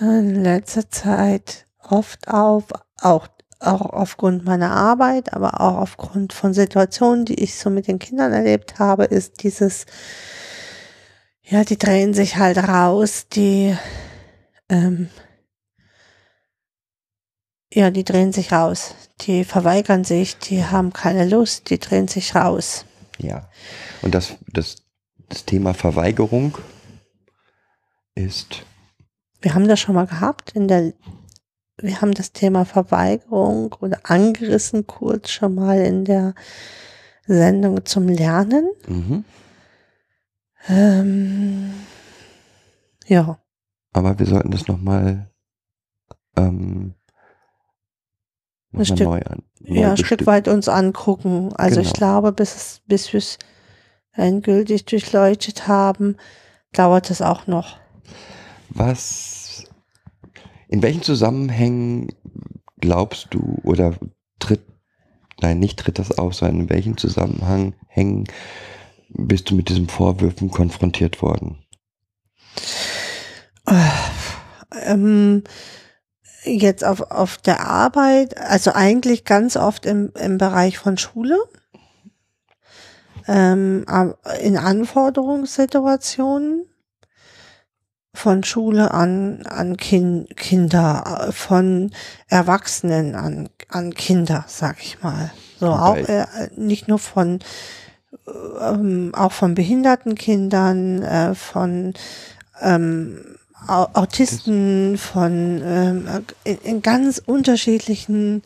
[0.00, 2.64] in letzter Zeit oft auf,
[3.00, 3.28] auch,
[3.60, 8.32] auch aufgrund meiner Arbeit, aber auch aufgrund von Situationen, die ich so mit den Kindern
[8.32, 9.86] erlebt habe, ist dieses,
[11.42, 13.76] ja, die drehen sich halt raus, die,
[14.68, 15.08] ähm,
[17.72, 18.94] ja, die drehen sich raus.
[19.22, 22.84] Die verweigern sich, die haben keine Lust, die drehen sich raus.
[23.18, 23.48] Ja.
[24.02, 24.76] Und das, das,
[25.28, 26.58] das Thema Verweigerung
[28.14, 28.64] ist,
[29.44, 30.94] Wir haben das schon mal gehabt in der,
[31.78, 36.34] wir haben das Thema Verweigerung oder angerissen kurz schon mal in der
[37.26, 38.68] Sendung zum Lernen.
[38.86, 39.24] mhm.
[40.66, 41.74] Ähm,
[43.06, 43.38] ja,
[43.92, 45.30] aber wir sollten das nochmal
[46.36, 46.94] ähm,
[48.72, 49.42] noch Ein mal Stück- neu an.
[49.60, 51.52] neu ja, ein Stück weit uns angucken.
[51.54, 51.98] Also ich Genau.
[51.98, 53.38] glaube, bis, es, bis wir es
[54.12, 56.16] endgültig durchleuchtet haben,
[56.72, 57.76] dauert es auch noch.
[58.70, 59.43] Was,
[60.74, 62.08] in welchen Zusammenhängen
[62.80, 63.94] glaubst du oder
[64.40, 64.62] tritt,
[65.40, 68.24] nein, nicht tritt das auf, sondern in welchen Zusammenhang hängen
[69.08, 71.64] bist du mit diesen Vorwürfen konfrontiert worden?
[74.82, 75.44] Ähm,
[76.42, 81.38] jetzt auf, auf der Arbeit, also eigentlich ganz oft im, im Bereich von Schule,
[83.28, 86.66] ähm, am- in Anforderungssituationen
[88.14, 91.90] von Schule an, an kind, Kinder, äh, von
[92.28, 95.32] Erwachsenen an, an Kinder, sag ich mal.
[95.58, 97.40] So auch Wobei- äh, nicht nur von
[98.60, 101.92] ähm, auch von behinderten Kindern, äh, von
[102.62, 106.08] ähm, Au- Autisten, von ähm,
[106.44, 108.42] in, in ganz unterschiedlichen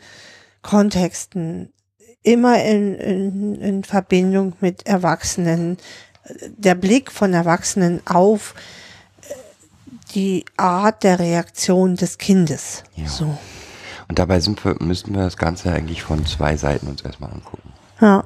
[0.62, 1.72] Kontexten,
[2.22, 5.76] immer in, in, in Verbindung mit Erwachsenen,
[6.56, 8.77] der Blick von Erwachsenen auf äh,
[10.18, 12.82] die Art der Reaktion des Kindes.
[12.96, 13.06] Ja.
[13.06, 13.38] So.
[14.08, 17.72] Und dabei sind wir, müssten wir das Ganze eigentlich von zwei Seiten uns erstmal angucken.
[18.00, 18.24] Ja.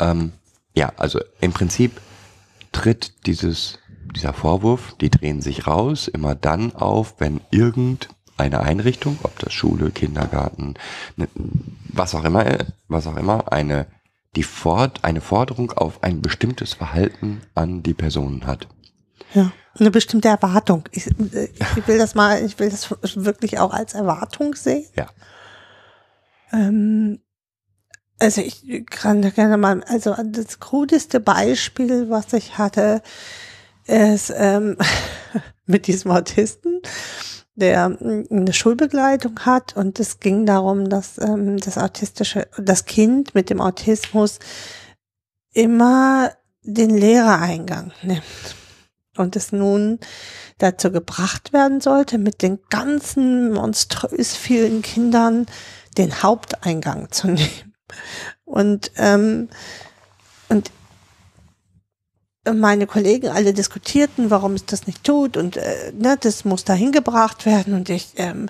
[0.00, 0.32] Ähm,
[0.74, 2.00] ja, also im Prinzip
[2.72, 3.78] tritt dieses,
[4.16, 9.92] dieser Vorwurf, die drehen sich raus, immer dann auf, wenn irgendeine Einrichtung, ob das Schule,
[9.92, 10.74] Kindergarten,
[11.14, 11.28] ne,
[11.84, 13.86] was auch immer, äh, was auch immer, eine,
[14.34, 18.66] die Fort, eine Forderung auf ein bestimmtes Verhalten an die Personen hat.
[19.34, 20.84] Ja, eine bestimmte Erwartung.
[20.90, 24.86] Ich, ich will das mal, ich will das wirklich auch als Erwartung sehen.
[24.96, 25.08] Ja.
[26.52, 27.20] Ähm,
[28.18, 33.02] also ich kann da gerne mal, also das krudeste Beispiel, was ich hatte,
[33.86, 34.76] ist ähm,
[35.66, 36.80] mit diesem Autisten,
[37.54, 43.50] der eine Schulbegleitung hat und es ging darum, dass ähm, das autistische, das Kind mit
[43.50, 44.38] dem Autismus
[45.52, 48.56] immer den Lehrereingang nimmt
[49.16, 49.98] und es nun
[50.58, 55.46] dazu gebracht werden sollte, mit den ganzen monströs vielen Kindern
[55.98, 57.74] den Haupteingang zu nehmen.
[58.44, 59.48] Und, ähm,
[60.48, 60.70] und
[62.50, 66.72] meine Kollegen alle diskutierten, warum es das nicht tut und äh, ne, das muss da
[66.72, 68.48] hingebracht werden und ich, ähm,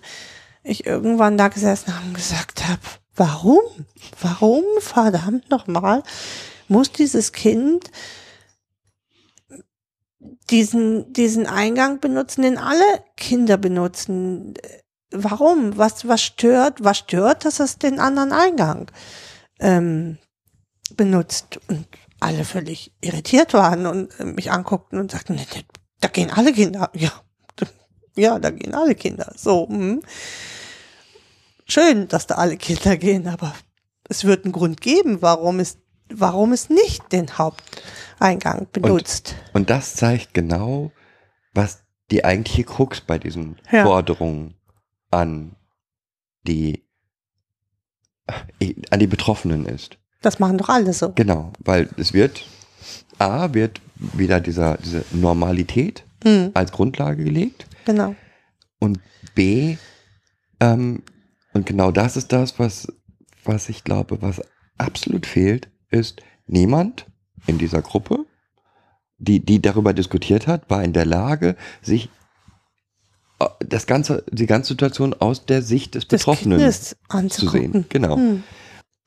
[0.62, 2.80] ich irgendwann da gesessen habe und gesagt habe,
[3.16, 3.60] warum?
[4.20, 6.02] Warum, verdammt nochmal,
[6.68, 7.90] muss dieses Kind
[10.50, 12.84] diesen, diesen Eingang benutzen, den alle
[13.16, 14.54] Kinder benutzen.
[15.10, 15.76] Warum?
[15.76, 16.82] Was, was stört?
[16.84, 18.90] Was stört, dass es den anderen Eingang
[19.60, 20.18] ähm,
[20.96, 21.60] benutzt?
[21.68, 21.86] Und
[22.20, 25.64] alle völlig irritiert waren und äh, mich anguckten und sagten, "Nee, nee,
[26.00, 26.90] da gehen alle Kinder.
[26.94, 27.12] Ja,
[28.16, 29.32] ja, da gehen alle Kinder.
[29.36, 30.02] So, hm.
[31.66, 33.54] schön, dass da alle Kinder gehen, aber
[34.08, 35.78] es wird einen Grund geben, warum es,
[36.16, 39.34] warum es nicht den Haupteingang benutzt.
[39.52, 40.92] Und das zeigt genau,
[41.54, 43.84] was die eigentliche Krux bei diesen Ja.
[43.84, 44.54] Forderungen
[45.10, 45.56] an
[46.46, 46.84] die
[48.60, 49.98] äh, an die Betroffenen ist.
[50.20, 51.12] Das machen doch alle so.
[51.12, 52.46] Genau, weil es wird,
[53.18, 58.14] A, wird wieder dieser, diese Normalität Hm, als Grundlage gelegt genau.
[58.78, 59.00] und
[59.34, 59.76] B,
[60.60, 61.02] ähm,
[61.52, 62.86] und genau das ist das, was,
[63.42, 64.40] was ich glaube, was
[64.78, 67.06] absolut fehlt, ist niemand
[67.46, 68.24] in dieser Gruppe,
[69.18, 72.08] die, die darüber diskutiert hat, war in der Lage, sich
[73.38, 76.96] äh, das ganze, die ganze Situation aus der Sicht des Das Betroffenen Kindes
[77.28, 77.84] zu sehen.
[77.88, 78.16] Genau.
[78.16, 78.42] Hm.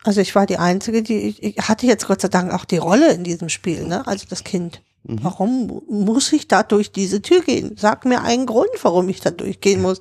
[0.03, 3.11] Also ich war die Einzige, die ich, hatte jetzt Gott sei Dank auch die Rolle
[3.13, 4.05] in diesem Spiel, ne?
[4.05, 4.81] Also das Kind.
[5.03, 5.19] Mhm.
[5.23, 7.75] Warum mu- muss ich da durch diese Tür gehen?
[7.75, 9.99] Sag mir einen Grund, warum ich da durchgehen muss.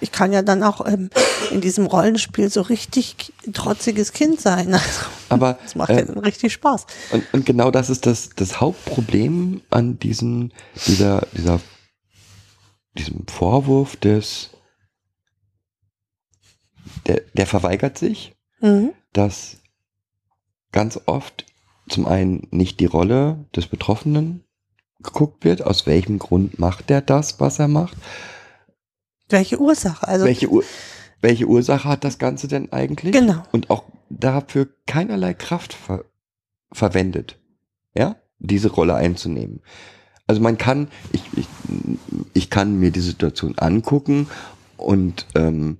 [0.00, 1.10] Ich kann ja dann auch ähm,
[1.50, 4.68] in diesem Rollenspiel so richtig trotziges Kind sein.
[4.78, 6.86] Also, Aber das macht äh, ja dann richtig Spaß.
[7.10, 10.52] Und, und genau das ist das, das Hauptproblem an diesen,
[10.86, 11.60] dieser, dieser,
[12.96, 14.50] diesem Vorwurf des,
[17.06, 18.92] der, der verweigert sich, Mhm.
[19.12, 19.58] dass
[20.72, 21.46] ganz oft
[21.88, 24.42] zum einen nicht die Rolle des Betroffenen
[25.00, 27.96] geguckt wird, aus welchem Grund macht er das, was er macht,
[29.28, 30.06] Welche Ursache?
[30.06, 30.64] Also welche, Ur
[31.20, 33.12] welche Ursache hat das Ganze denn eigentlich?
[33.12, 33.42] genau.
[33.52, 36.04] und auch dafür keinerlei Kraft ver
[36.70, 37.38] verwendet,
[37.94, 39.62] ja, diese Rolle einzunehmen.
[40.26, 41.46] Also man kann, ich, ich,
[42.34, 44.28] ich kann mir die Situation angucken
[44.76, 45.78] und ähm,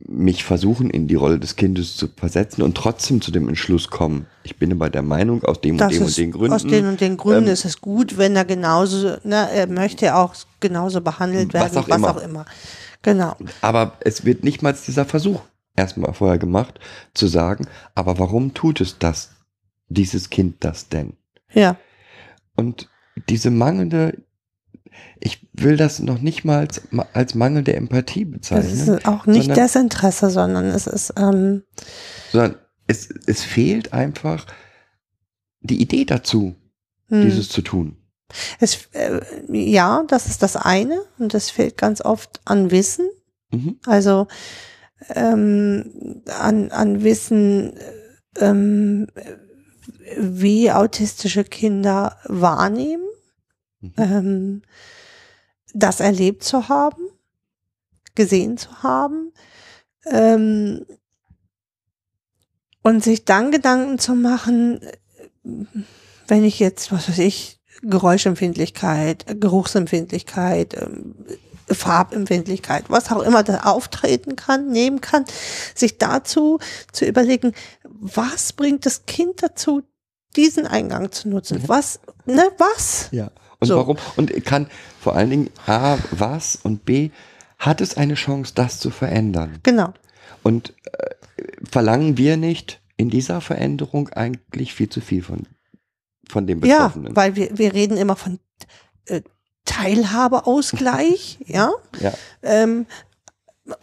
[0.00, 4.26] mich versuchen, in die Rolle des Kindes zu versetzen und trotzdem zu dem Entschluss kommen.
[4.44, 6.52] Ich bin aber der Meinung, aus dem und Das dem ist, und den Gründen.
[6.54, 10.14] aus den und den Gründen ähm, ist es gut, wenn er genauso, ne, er möchte
[10.14, 12.10] auch genauso behandelt Was werden, auch was immer.
[12.10, 12.44] auch immer.
[13.02, 13.36] Genau.
[13.60, 15.40] Aber es wird nicht mal dieser Versuch
[15.76, 16.78] erstmal vorher gemacht,
[17.14, 19.30] zu sagen, aber warum tut es das,
[19.88, 21.14] dieses Kind das denn?
[21.52, 21.76] Ja.
[22.54, 22.88] Und
[23.28, 24.18] diese mangelnde,
[25.20, 26.82] ich will das noch nicht mal als,
[27.12, 31.64] als mangelnde Empathie Das bezeichnen, ist auch nicht sondern- Desinteresse, sondern es ist, ähm,
[32.32, 32.56] sondern
[32.86, 34.46] es, es fehlt einfach
[35.60, 36.54] die Idee dazu,
[37.08, 37.22] hm.
[37.22, 37.96] dieses zu tun.
[38.60, 43.08] es, äh, ja, das ist das eine und es fehlt ganz oft an Wissen,
[43.50, 43.78] Mhm.
[43.86, 44.26] also
[45.14, 47.72] ähm, an, an Wissen,
[48.38, 49.06] ähm,
[50.18, 53.04] wie autistische Kinder wahrnehmen,
[53.80, 53.92] Mhm.
[53.96, 54.62] ähm,
[55.74, 57.02] das erlebt zu haben,
[58.14, 59.32] gesehen zu haben
[60.06, 60.86] ähm,
[62.82, 64.96] und sich dann Gedanken zu machen, äh,
[66.26, 71.14] wenn ich jetzt, was weiß ich, Geräuschempfindlichkeit, Geruchsempfindlichkeit, ähm,
[71.70, 75.24] Farbempfindlichkeit, was auch immer da auftreten kann, nehmen kann,
[75.74, 76.58] sich dazu
[76.92, 77.52] zu überlegen,
[77.84, 79.82] was bringt das Kind dazu,
[80.36, 81.62] diesen Eingang zu nutzen?
[81.66, 83.08] Was, ne, was?
[83.10, 83.30] Ja.
[83.60, 83.76] Und So.
[83.76, 83.96] warum?
[84.16, 84.68] Und kann
[85.00, 87.10] vor allen Dingen A, was und B,
[87.58, 89.58] hat es eine Chance, das zu verändern?
[89.64, 89.92] Genau.
[90.42, 95.46] Und äh, verlangen wir nicht in dieser Veränderung eigentlich viel zu viel von,
[96.28, 97.16] von dem Ja, Betroffenen?
[97.16, 98.38] weil wir, wir reden immer von
[99.06, 99.22] äh,
[99.64, 102.12] Teilhabeausgleich, ja, ja.
[102.42, 102.86] ähm,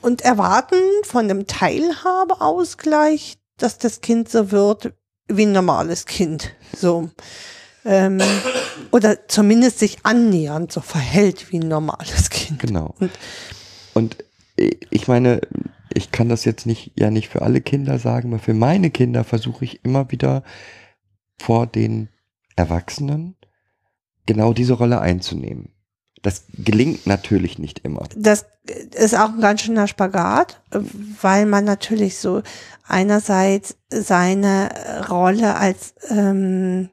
[0.01, 4.93] und erwarten von dem Teilhabeausgleich, dass das Kind so wird
[5.27, 7.09] wie ein normales Kind, so.
[7.85, 8.19] Ähm,
[8.91, 12.59] oder zumindest sich annähernd so verhält wie ein normales Kind.
[12.59, 12.95] Genau.
[12.99, 13.11] Und-
[13.93, 14.17] Und
[14.57, 15.39] ich meine,
[15.93, 19.23] ich kann das jetzt nicht, ja nicht für alle Kinder sagen, aber für meine Kinder
[19.23, 20.43] versuche ich immer wieder
[21.39, 22.09] vor den
[22.55, 23.35] Erwachsenen
[24.25, 25.73] genau diese Rolle einzunehmen.
[26.23, 28.07] Das gelingt natürlich nicht immer.
[28.15, 28.45] das
[28.95, 30.61] ist auch ein ganz schöner Spagat,
[31.21, 32.41] weil man natürlich so
[32.87, 36.89] einerseits seine Rolle als, ähm,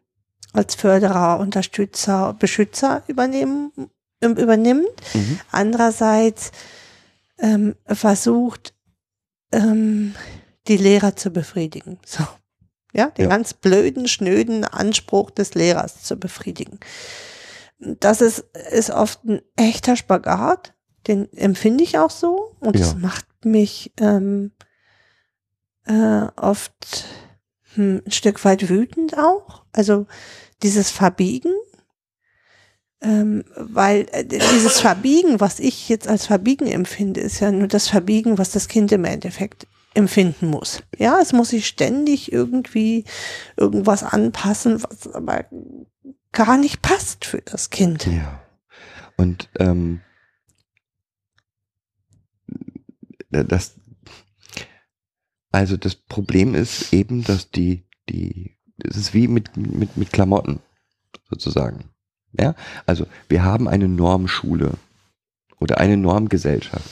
[0.53, 3.73] als Förderer, Unterstützer, Beschützer übernehmen,
[4.21, 5.41] ähm, übernimmt, Mhm.
[5.51, 6.53] andererseits
[7.39, 8.75] ähm, versucht,
[9.53, 10.15] ähm,
[10.69, 11.99] die Lehrer zu befriedigen.
[12.07, 12.25] So.
[12.95, 13.29] Ja, den Ja.
[13.31, 16.79] ganz blöden, schnöden Anspruch des Lehrers zu befriedigen.
[17.79, 20.75] Das ist, ist oft ein echter Spagat,
[21.09, 22.99] den empfinde ich auch so und das Ja.
[22.99, 24.53] macht mich ähm,
[25.87, 27.07] äh, oft
[27.75, 29.65] hm, ein Stück weit wütend auch.
[29.73, 30.07] Also
[30.63, 31.53] dieses Verbiegen,
[33.01, 37.89] ähm, weil äh, dieses Verbiegen, was ich jetzt als Verbiegen empfinde, ist ja nur das
[37.89, 40.83] Verbiegen, was das Kind im Endeffekt empfinden muss.
[40.97, 43.05] Ja, es muss sich ständig irgendwie
[43.57, 45.45] irgendwas anpassen, was aber
[46.33, 48.07] gar nicht passt für das Kind.
[48.07, 48.43] Ja.
[49.17, 50.01] Und ähm,
[53.31, 53.75] das,
[55.53, 60.61] also das Problem ist eben, dass die, die, es ist wie mit, mit, mit Klamotten,
[61.31, 61.91] sozusagen.
[62.39, 62.55] Ja,
[62.87, 64.73] also wir haben eine Normschule
[65.61, 66.89] oder eine Normgesellschaft.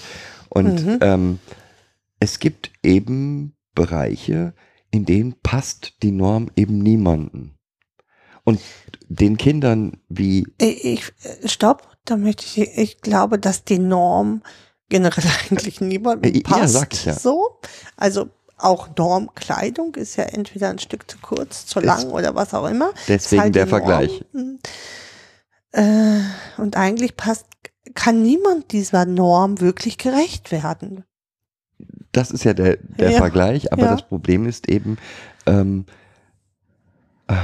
[0.51, 0.99] Und Mhm.
[1.01, 1.39] ähm,
[2.19, 4.53] es gibt eben Bereiche,
[4.91, 7.57] in denen passt die Norm eben niemanden.
[8.45, 8.61] Und
[9.09, 11.13] den Kindern wie, Ich, ich
[11.51, 14.43] stopp, da möchte ich, ich glaube, dass die Norm
[14.89, 16.73] generell eigentlich niemandem Äh, ja, passt.
[16.75, 17.15] sag ich ja.
[17.15, 17.61] So,
[17.97, 18.29] also
[18.63, 22.67] auch Normkleidung ist ja entweder ein Stück zu kurz, zu Des- lang oder was auch
[22.69, 22.91] immer.
[23.09, 23.71] deswegen halt der Norm.
[23.71, 24.25] Vergleich.
[25.73, 26.21] Äh,
[26.57, 27.47] und eigentlich passt,
[27.95, 31.05] kann niemand dieser Norm wirklich gerecht werden.
[32.13, 33.91] Das ist ja der, der Ja, Vergleich, aber ja.
[33.93, 34.99] das Problem ist eben,
[35.47, 35.87] ähm,
[37.29, 37.37] ähm,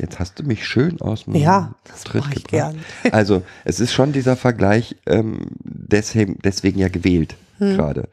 [0.00, 2.50] jetzt hast du mich schön aus dem Ja, das Tritt ich gebracht.
[2.50, 2.84] gern.
[3.12, 7.76] Also es ist schon dieser Vergleich, ähm, deswegen, deswegen ja gewählt Hm.
[7.76, 8.08] gerade.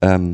[0.00, 0.32] Ähm,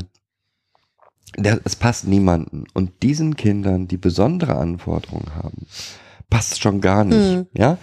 [1.37, 2.65] der, es passt niemanden.
[2.73, 5.67] Und diesen Kindern, die besondere Anforderungen haben,
[6.29, 7.35] passt schon gar nicht.
[7.35, 7.47] Hm.
[7.53, 7.77] Ja,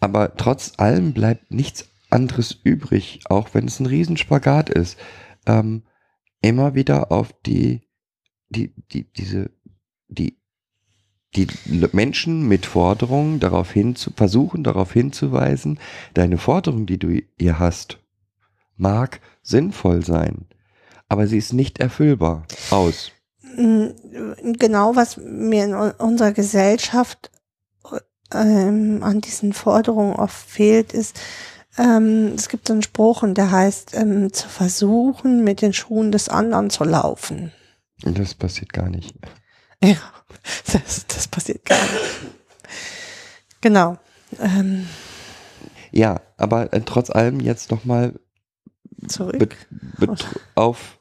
[0.00, 4.98] aber trotz allem bleibt nichts anderes übrig, auch wenn es ein Riesenspagat ist.
[5.46, 5.82] Ähm,
[6.40, 7.82] immer wieder auf die,
[8.48, 9.50] die, die, diese,
[10.08, 10.38] die,
[11.34, 11.46] die
[11.92, 15.78] Menschen mit Forderungen darauf hin zu versuchen, darauf hinzuweisen,
[16.14, 17.98] deine Forderung, die du ihr hast,
[18.76, 20.46] mag sinnvoll sein,
[21.12, 22.46] aber sie ist nicht erfüllbar.
[22.70, 23.12] Aus.
[23.56, 23.88] Mm,
[24.58, 27.30] Genau, was mir in unserer Gesellschaft
[28.32, 31.20] ähm, an diesen Forderungen oft fehlt, ist,
[31.78, 36.12] ähm, es gibt so einen Spruch und der heißt, ähm, zu versuchen, mit den Schuhen
[36.12, 37.52] des anderen zu laufen.
[38.04, 39.14] Das passiert gar nicht.
[39.84, 39.96] Ja,
[40.72, 42.32] das, das passiert gar nicht.
[43.60, 43.98] Genau.
[44.40, 44.86] Ähm,
[45.90, 48.14] Ja, aber äh, trotz allem jetzt nochmal
[49.08, 49.56] zurück.
[49.98, 50.98] bet, auf.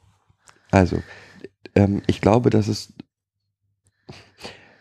[0.72, 1.02] Also,
[1.76, 2.94] ähm, ich glaube, dass es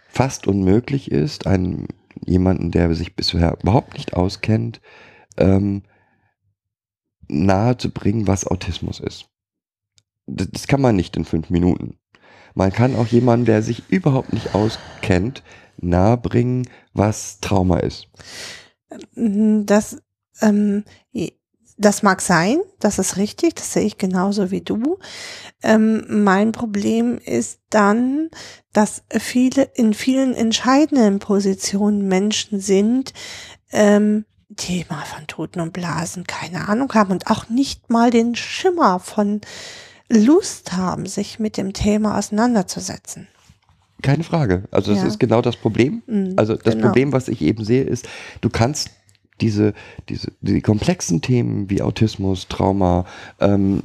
[0.09, 1.89] fast unmöglich ist, einen
[2.25, 4.81] jemanden, der sich bisher überhaupt nicht auskennt,
[5.37, 5.83] ähm,
[7.29, 9.29] nahe zu bringen, was Autismus ist.
[10.27, 11.99] Das, das kann man nicht in fünf Minuten.
[12.55, 15.43] Man kann auch jemanden, der sich überhaupt nicht auskennt,
[15.79, 18.09] nahebringen, was Trauma ist.
[19.15, 20.03] Mm, Das,
[20.43, 20.85] ähm,
[21.81, 24.99] das mag sein, das ist richtig, das sehe ich genauso wie du.
[25.63, 28.29] Ähm, mein Problem ist dann,
[28.75, 33.15] dass viele in vielen entscheidenden Positionen Menschen sind,
[33.73, 38.35] ähm, die mal von Toten und Blasen keine Ahnung haben und auch nicht mal den
[38.37, 39.41] Schimmer von
[40.11, 43.29] Lust haben, sich mit dem Thema auseinanderzusetzen.
[44.03, 44.65] Keine Frage.
[44.71, 45.09] Also das Ja.
[45.09, 46.03] ist genau das Problem.
[46.07, 46.89] Mm, Also das genau.
[46.89, 48.09] Problem, was ich eben sehe, ist,
[48.41, 48.91] du kannst
[49.41, 49.75] diese,
[50.09, 53.07] diese, die komplexen Themen wie Autismus, Trauma,
[53.41, 53.83] ähm,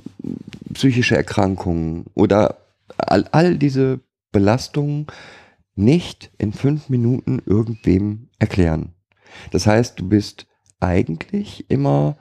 [0.74, 2.58] psychische Erkrankungen oder
[2.98, 4.00] all, all diese
[4.32, 5.08] Belastungen
[5.76, 8.94] nicht in fünf Minuten irgendwem erklären.
[9.52, 10.48] Das heißt, du bist
[10.80, 12.18] eigentlich immer,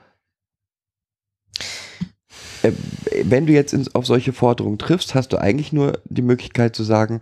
[2.63, 2.71] äh,
[3.23, 7.21] wenn du jetzt auf solche Forderungen triffst, hast du eigentlich nur die Möglichkeit zu sagen,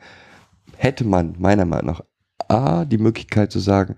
[0.76, 2.02] hätte man meiner Meinung nach
[2.48, 3.96] A, die Möglichkeit zu sagen,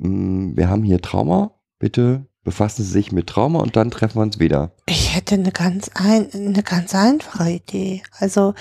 [0.00, 4.38] wir haben hier Trauma, bitte befassen Sie sich mit Trauma und dann treffen wir uns
[4.38, 4.72] wieder.
[4.86, 8.02] Ich hätte eine ganz ein, eine ganz einfache Idee.
[8.18, 8.54] Also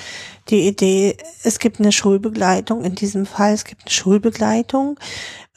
[0.50, 5.00] die Idee, es gibt eine Schulbegleitung, in diesem Fall, es gibt eine Schulbegleitung,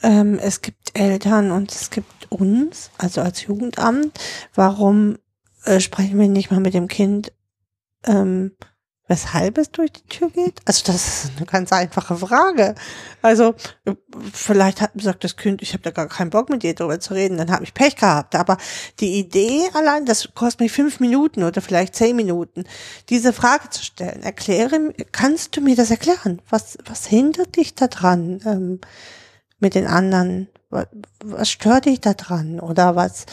[0.01, 4.17] ähm, es gibt Eltern und es gibt uns, also als Jugendamt.
[4.55, 5.17] Warum
[5.65, 7.33] äh, sprechen wir nicht mal mit dem Kind,
[8.05, 8.53] ähm,
[9.11, 10.61] weshalb es durch die Tür geht?
[10.63, 12.75] Also das ist eine ganz einfache Frage.
[13.21, 13.55] Also
[14.31, 17.13] vielleicht hat sagt das Kind, ich habe da gar keinen Bock mit dir drüber zu
[17.13, 18.35] reden, dann habe ich Pech gehabt.
[18.35, 18.55] Aber
[19.01, 22.63] die Idee allein, das kostet mich fünf Minuten oder vielleicht zehn Minuten,
[23.09, 24.23] diese Frage zu stellen.
[24.23, 26.41] Erkläre, kannst du mir das erklären?
[26.49, 28.79] Was was hindert dich daran ähm,
[29.59, 30.47] mit den anderen?
[30.69, 30.87] Was,
[31.21, 33.25] was stört dich daran oder was?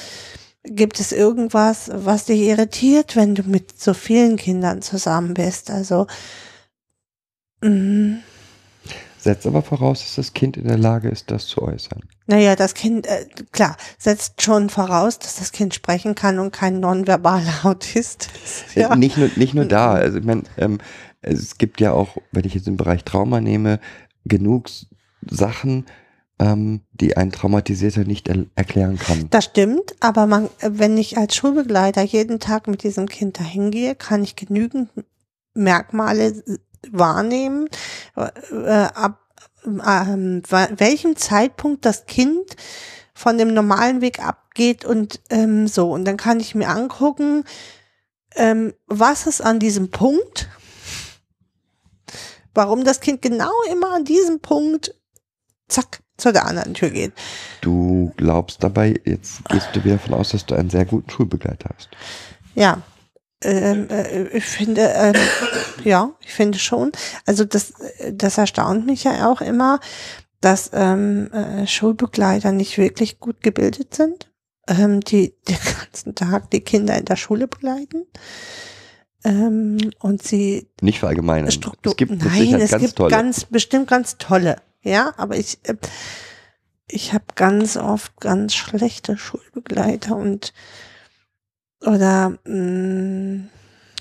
[0.64, 5.70] Gibt es irgendwas, was dich irritiert, wenn du mit so vielen Kindern zusammen bist?
[5.70, 6.06] Also,
[7.62, 8.16] mm,
[9.20, 12.00] Setzt aber voraus, dass das Kind in der Lage ist, das zu äußern.
[12.28, 16.78] naja, das Kind, äh, klar, setzt schon voraus, dass das Kind sprechen kann und kein
[16.78, 18.76] nonverbaler Autist ist.
[18.76, 18.94] Ja.
[18.94, 19.92] Nicht nur, nicht nur da.
[19.92, 20.78] Also ich meine, ähm,
[21.20, 23.80] es gibt ja auch, wenn ich jetzt den Bereich Trauma nehme,
[24.24, 24.68] genug
[25.28, 25.86] Sachen,
[26.38, 29.28] ähm, die ein Traumatisierter nicht er erklären kann.
[29.30, 33.70] Das stimmt, aber man, äh, wenn ich als Schulbegleiter jeden Tag mit diesem Kind dahin
[33.70, 34.90] gehe, kann ich genügend
[35.54, 36.58] Merkmale äh,
[36.90, 37.68] wahrnehmen,
[38.16, 39.20] äh, ab
[39.64, 42.56] ähm, welchem Zeitpunkt das Kind
[43.12, 45.90] von dem normalen Weg abgeht und ähm, so.
[45.90, 47.44] Und dann kann ich mir angucken,
[48.36, 50.48] ähm, was ist an diesem Punkt,
[52.54, 54.94] warum das Kind genau immer an diesem Punkt,
[55.68, 57.12] zack, zu der anderen Tür geht.
[57.60, 61.70] Du glaubst dabei, jetzt gehst du wieder davon aus, dass du einen sehr guten Schulbegleiter
[61.74, 61.88] hast.
[62.54, 62.82] Ja,
[63.42, 65.14] ähm, äh, ich finde, ähm,
[65.84, 66.92] ja, ich finde schon.
[67.24, 67.72] Also das,
[68.12, 69.78] das erstaunt mich ja auch immer,
[70.40, 74.30] dass ähm, äh, Schulbegleiter nicht wirklich gut gebildet sind,
[74.66, 78.06] ähm, die den ganzen Tag die Kinder in der Schule begleiten.
[79.24, 81.50] Ähm, und sie Nicht verallgemeinern.
[81.50, 81.92] Struktur.
[81.92, 83.10] Es gibt Nein, es ganz gibt tolle.
[83.10, 84.56] ganz bestimmt ganz tolle.
[84.82, 85.76] Ja, aber ich äh,
[86.90, 90.52] ich habe ganz oft ganz schlechte Schulbegleiter und
[91.84, 93.48] oder mh,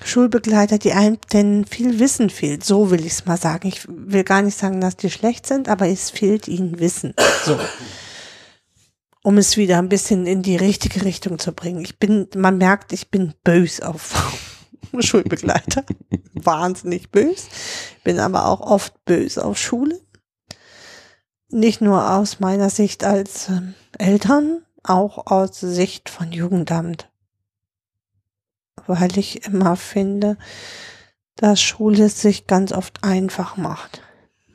[0.04, 2.64] Schulbegleiter, die einem denn viel Wissen fehlt.
[2.64, 3.68] So will ich es mal sagen.
[3.68, 7.14] Ich will gar nicht sagen, dass die schlecht sind, aber es fehlt ihnen Wissen.
[7.46, 7.60] So.
[9.24, 11.84] Um es wieder ein bisschen in die richtige Richtung zu bringen.
[11.84, 14.40] Ich bin, man merkt, ich bin bös auf
[15.00, 15.84] Schulbegleiter.
[16.34, 17.48] Wahnsinnig bös.
[18.04, 20.00] Bin aber auch oft bös auf Schule.
[21.50, 27.10] Nicht nur aus meiner Sicht als ähm, Eltern, auch aus Sicht von Jugendamt
[28.88, 30.38] weil ich immer finde,
[31.36, 34.02] dass Schule sich ganz oft einfach macht.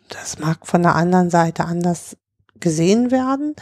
[0.08, 2.16] Das mag von der anderen Seite anders
[2.58, 3.54] gesehen werden,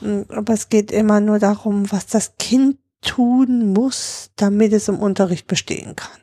[0.00, 4.98] mm, aber es geht immer nur darum, was das Kind tun muss, damit es im
[4.98, 6.20] Unterricht bestehen kann.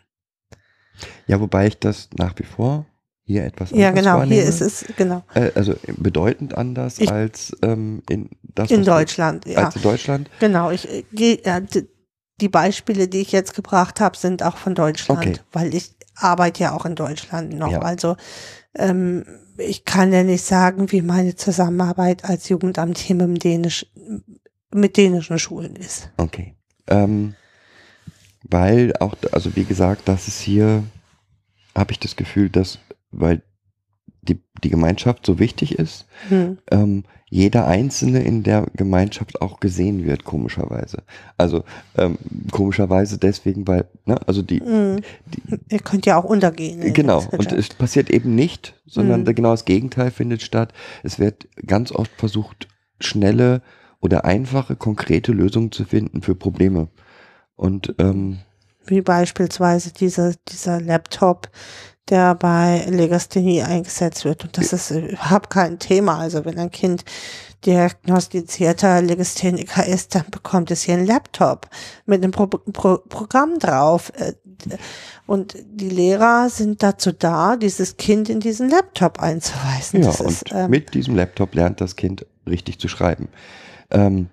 [1.27, 2.85] Ja, wobei ich das nach wie vor
[3.23, 4.35] hier etwas Ja, anders genau, wahrnehme.
[4.41, 5.23] hier ist es, genau.
[5.33, 9.65] Äh, also bedeutend anders Ich- als ähm, in das In was du- Deutschland, ja.
[9.65, 10.29] Als in Deutschland.
[10.39, 11.87] Genau, ich äh, gehe, ja, d-
[12.41, 15.35] die Beispiele, die ich jetzt gebracht habe, sind auch von Deutschland, Okay.
[15.51, 17.71] weil ich arbeite ja auch in Deutschland noch.
[17.71, 17.79] Ja.
[17.79, 18.17] Also
[18.75, 19.23] ähm,
[19.57, 23.85] ich kann ja nicht sagen, wie meine Zusammenarbeit als Jugendamt hier mit, Dänisch,
[24.73, 26.09] mit dänischen Schulen ist.
[26.17, 26.55] Okay.
[26.87, 27.35] Ähm,
[28.49, 30.83] weil auch, also wie gesagt, das ist hier,
[31.75, 32.79] habe ich das Gefühl, dass,
[33.11, 33.41] weil
[34.23, 36.57] die, die Gemeinschaft so wichtig ist, Hm.
[36.69, 37.03] ähm,
[37.33, 41.03] jeder Einzelne in der Gemeinschaft auch gesehen wird, komischerweise.
[41.37, 41.63] Also
[41.97, 42.17] ähm,
[42.51, 44.97] komischerweise deswegen, weil, ne, also die, Hm.
[45.69, 46.93] Ihr könnt ja auch untergehen.
[46.93, 49.33] Genau, und es passiert eben nicht, sondern Mhm.
[49.33, 50.73] genau das Gegenteil findet statt.
[51.03, 52.67] Es wird ganz oft versucht,
[52.99, 53.61] schnelle
[54.01, 56.89] oder einfache, konkrete Lösungen zu finden für Probleme.
[57.55, 58.39] Und ähm,
[58.85, 61.49] Wie beispielsweise diese, dieser Laptop,
[62.09, 64.43] der bei Legasthenie eingesetzt wird.
[64.43, 66.17] Und das ist überhaupt kein Thema.
[66.17, 67.05] Also wenn ein Kind
[67.65, 71.69] diagnostizierter Legastheniker ist, dann bekommt es hier einen Laptop
[72.05, 74.11] mit einem Pro Pro Programm drauf.
[74.17, 74.33] Äh,
[75.27, 80.01] Und die Lehrer sind dazu da, dieses Kind in diesen Laptop einzuweisen.
[80.01, 83.29] ja, das und ist, ähm, mit diesem Laptop lernt das Kind richtig zu schreiben.
[83.91, 84.29] Ähm,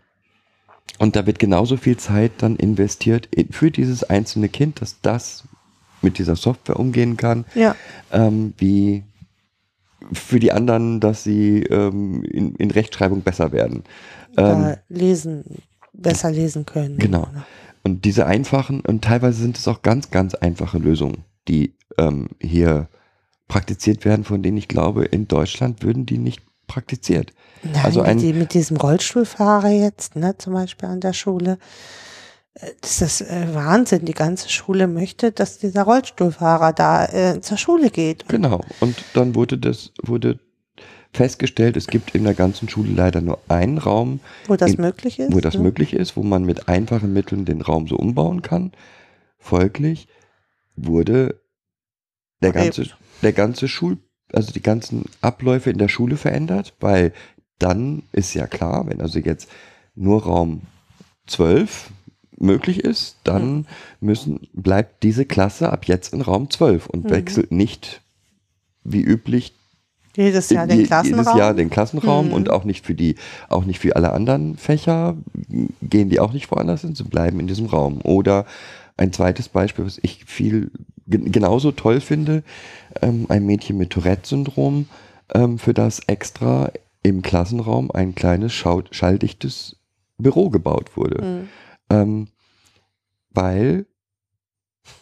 [0.98, 5.44] und da wird genauso viel Zeit dann investiert in, für dieses einzelne Kind, dass das
[6.02, 7.74] mit dieser Software umgehen kann, ja,
[8.12, 9.04] ähm, wie
[10.12, 13.82] für die anderen, dass sie ähm, in, in Rechtschreibung besser werden.
[14.36, 15.44] Ähm, lesen,
[15.92, 16.98] besser lesen können.
[16.98, 17.28] Genau.
[17.82, 22.88] Und diese einfachen, und teilweise sind es auch ganz, ganz einfache Lösungen, die ähm, hier
[23.48, 27.32] praktiziert werden, von denen ich glaube, in Deutschland würden die nicht praktiziert.
[27.62, 31.58] Nein, Also ein- mit, die, mit diesem Rollstuhlfahrer jetzt, ne, zum Beispiel an der Schule,
[32.54, 34.04] äh, das ist äh, Wahnsinn.
[34.04, 38.28] Die ganze Schule möchte, dass dieser Rollstuhlfahrer da äh, zur Schule geht.
[38.28, 38.60] Genau.
[38.80, 40.38] Und dann wurde das, wurde
[41.12, 45.18] festgestellt, es gibt in der ganzen Schule leider nur einen Raum, wo das in- möglich
[45.18, 45.32] ist.
[45.32, 45.60] wo das ne?
[45.62, 48.72] möglich ist, wo man mit einfachen Mitteln den Raum so umbauen kann.
[49.38, 50.06] Folglich
[50.76, 51.40] wurde
[52.42, 52.86] der ganze,
[53.22, 53.98] der ganze Schul,
[54.32, 57.12] also die ganzen Abläufe in der Schule verändert, weil
[57.58, 59.48] dann ist ja klar, wenn also jetzt
[59.94, 60.62] nur Raum
[61.26, 61.90] 12
[62.38, 63.66] möglich ist, dann
[64.00, 67.10] müssen, bleibt diese Klasse ab jetzt in Raum 12 und Mhm.
[67.10, 68.00] wechselt nicht
[68.84, 69.52] wie üblich
[70.16, 71.24] Jedes Jahr den Klassenraum.
[71.26, 72.32] jedes Jahr den Klassenraum Mhm.
[72.32, 73.16] und auch nicht für die,
[73.48, 75.16] auch nicht für alle anderen Fächer
[75.82, 78.00] gehen die auch nicht woanders hin, sie bleiben in diesem Raum.
[78.02, 78.46] Oder
[78.96, 80.70] ein zweites Beispiel, was ich viel
[81.06, 82.42] gen- genauso toll finde,
[83.02, 84.88] ähm, ein Mädchen mit Tourette-Syndrom,
[85.34, 86.70] ähm, für das extra
[87.02, 89.76] im Klassenraum ein kleines schalldichtes
[90.18, 91.24] Büro gebaut wurde.
[91.24, 91.48] Mhm.
[91.90, 92.28] Ähm,
[93.30, 93.86] weil,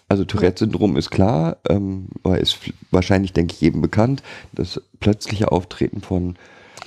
[0.09, 2.59] also Tourette-Syndrom ist klar, ähm, ist
[2.91, 4.23] wahrscheinlich, denke ich, jedem bekannt,
[4.53, 6.37] das plötzliche Auftreten von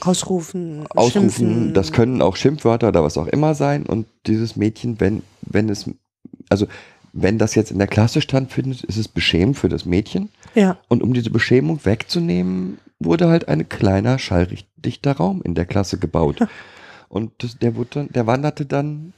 [0.01, 1.73] Ausrufen, Ausrufen, Schimpfen.
[1.73, 5.89] das können auch Schimpfwörter oder was auch immer sein und dieses Mädchen, wenn, wenn es,
[6.49, 6.67] also
[7.11, 11.03] wenn das jetzt in der Klasse stattfindet, ist es beschämend für das Mädchen Ja, und
[11.03, 16.39] um diese Beschämung wegzunehmen, wurde halt ein kleiner schalldichter Raum in der Klasse gebaut.
[17.09, 19.13] Und das, der, wurde dann, der wanderte dann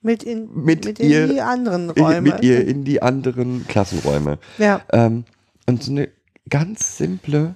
[0.00, 2.20] mit in, Mit mit ihr- in die anderen Räume.
[2.20, 4.38] mit ihr in die anderen Klassenräume.
[4.58, 5.24] ja, Ähm,
[5.66, 6.08] und so eine
[6.48, 7.54] ganz simple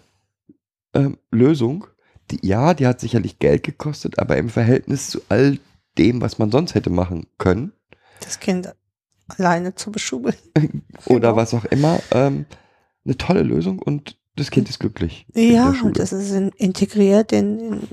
[0.95, 1.87] ähm, Lösung,
[2.31, 5.59] die, ja, die hat sicherlich Geld gekostet, aber im Verhältnis zu all
[5.99, 7.73] dem, was man sonst hätte machen können,
[8.21, 8.75] das Kind
[9.29, 10.35] alleine zu beschubbeln.
[11.07, 11.37] oder Genau.
[11.37, 12.47] was auch immer, ähm,
[13.05, 15.27] eine tolle Lösung und das Kind ist glücklich.
[15.35, 17.89] Ja, und das ist in, integriert in, in,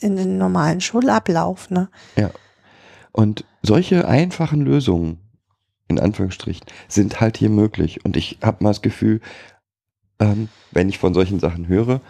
[0.00, 1.70] in den normalen Schulablauf.
[1.70, 1.88] Ne?
[3.12, 5.18] Und solche einfachen Lösungen,
[5.88, 8.04] in Anführungsstrichen, sind halt hier möglich.
[8.04, 9.20] Und ich habe mal das Gefühl,
[10.18, 12.00] ähm, wenn ich von solchen Sachen höre,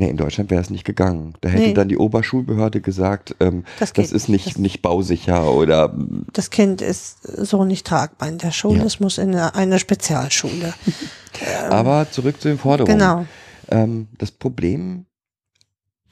[0.00, 1.34] nee, in Deutschland wäre es nicht gegangen.
[1.42, 1.74] Da hätte Nee.
[1.74, 5.94] dann die Oberschulbehörde gesagt, ähm, Das, das ist nicht, Das, nicht bausicher oder
[6.32, 8.78] das Kind ist so nicht tragbar in der Schule.
[8.80, 8.84] Ja.
[8.86, 10.72] Es muss in eine, eine Spezialschule.
[11.68, 12.98] aber zurück zu den Forderungen.
[12.98, 13.26] Genau.
[13.70, 15.04] Ähm, das Problem,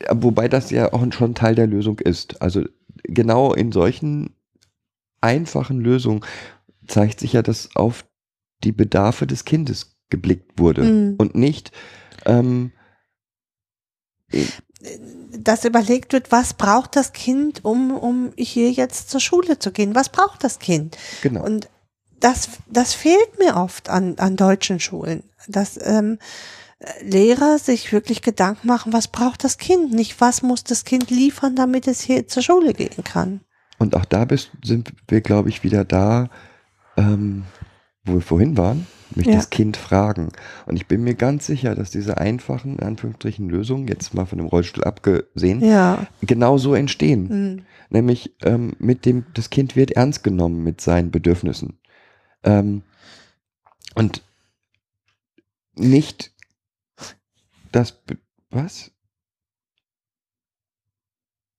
[0.03, 2.41] ja, wobei das ja auch schon Teil der Lösung ist.
[2.43, 2.62] Also
[3.05, 4.34] genau in solchen
[5.22, 6.20] einfachen Lösungen
[6.86, 8.05] zeigt sich ja, dass auf
[8.64, 11.14] die Bedarfe des Kindes geblickt wurde Mhm.
[11.18, 11.72] und nicht
[12.26, 12.72] ähm,
[15.37, 19.95] Dass überlegt wird, was braucht das Kind, um, um hier jetzt zur Schule zu gehen?
[19.95, 20.97] Was braucht das Kind?
[21.22, 21.45] genau.
[21.45, 21.68] Und
[22.20, 26.18] das, das fehlt mir oft an, an deutschen Schulen, dass ähm,
[27.03, 31.57] Lehrer sich wirklich Gedanken machen, was braucht das Kind, nicht was muss das Kind liefern,
[31.57, 33.41] damit es hier zur Schule gehen kann.
[33.79, 36.31] Und auch da bist, sind wir, glaube ich, wieder da,
[36.97, 37.45] ähm,
[38.05, 39.35] wo wir vorhin waren, nämlich Ja.
[39.37, 40.31] das Kind fragen.
[40.67, 44.39] Und ich bin mir ganz sicher, dass diese einfachen, in Anführungsstrichen, Lösungen, jetzt mal von
[44.39, 46.07] dem Rollstuhl abgesehen, Ja.
[46.23, 47.29] genau so entstehen.
[47.29, 47.63] Mhm.
[47.91, 51.79] Nämlich ähm, mit dem, das Kind wird ernst genommen mit seinen Bedürfnissen.
[52.45, 52.83] Ähm,
[53.95, 54.23] und
[55.75, 56.33] nicht
[57.73, 58.19] das, Be-
[58.51, 58.91] was?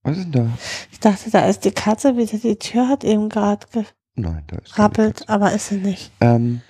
[0.02, 0.58] Was ist denn da?
[0.92, 3.66] Ich dachte, da ist die Katze wieder, die Tür hat eben gerade
[4.14, 5.14] Nein, da ist Katze.
[5.28, 6.10] aber ist sie nicht.
[6.20, 6.62] Ähm,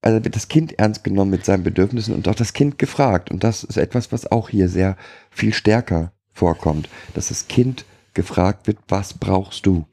[0.00, 3.30] also wird das Kind ernst genommen mit seinen Bedürfnissen und auch das Kind gefragt.
[3.30, 4.96] Und das ist etwas, was auch hier sehr
[5.30, 7.84] viel stärker vorkommt, dass das Kind
[8.14, 9.86] gefragt wird, was brauchst du?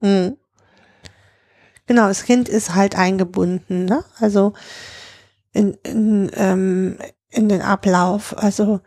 [0.00, 0.36] Mhm.
[1.86, 4.04] Genau, das Kind ist halt eingebunden, ne?
[4.20, 4.52] Also
[5.52, 6.98] in, in, ähm,
[7.30, 8.36] in den Ablauf.
[8.38, 8.80] Also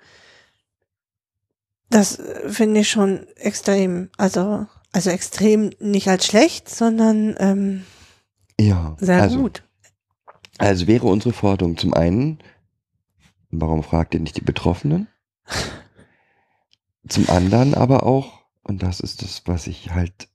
[1.90, 2.18] das
[2.48, 4.10] finde ich schon extrem.
[4.18, 7.86] Also, also extrem nicht als schlecht, sondern ähm,
[8.60, 9.63] Ja, sehr also, gut.
[10.58, 12.40] Also wäre unsere Forderung zum einen,
[13.50, 15.08] warum fragt ihr nicht die Betroffenen?
[17.08, 20.30] Zum anderen aber auch, und das ist das, was ich halt,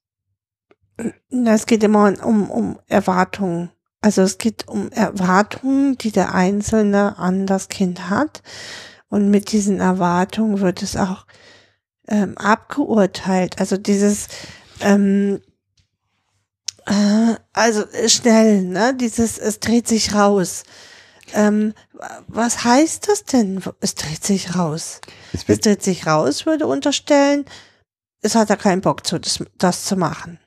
[1.31, 3.71] Na, Es geht immer um, um Erwartungen.
[4.01, 8.43] Also es geht um Erwartungen, die der Einzelne an das Kind hat.
[9.09, 11.27] Und mit diesen Erwartungen wird es auch
[12.07, 13.59] ähm, abgeurteilt.
[13.59, 14.29] Also dieses,
[14.81, 15.41] ähm, äh,
[17.53, 18.95] also äh, schnell, ne?
[18.95, 20.65] Dieses, es dreht sich raus.
[21.35, 21.75] Ähm,
[22.27, 23.63] was heißt das denn?
[23.81, 25.01] Es dreht sich raus.
[25.33, 27.45] es Es dreht sich raus, würde unterstellen,
[28.23, 30.39] es hat er keinen Bock zu, das, das zu machen.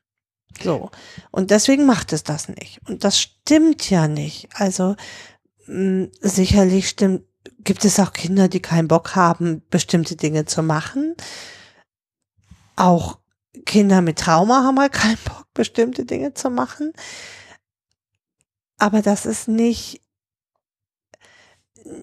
[0.61, 0.91] So.
[1.31, 2.79] Und deswegen macht es das nicht.
[2.87, 4.49] Und das stimmt ja nicht.
[4.53, 4.95] Also,
[5.67, 7.23] mh, sicherlich stimmt,
[7.59, 11.15] gibt es auch Kinder, die keinen Bock haben, bestimmte Dinge zu machen.
[12.75, 13.20] Auch
[13.65, 16.93] Kinder mit Trauma haben halt keinen Bock, bestimmte Dinge zu machen.
[18.77, 20.01] Aber das ist nicht,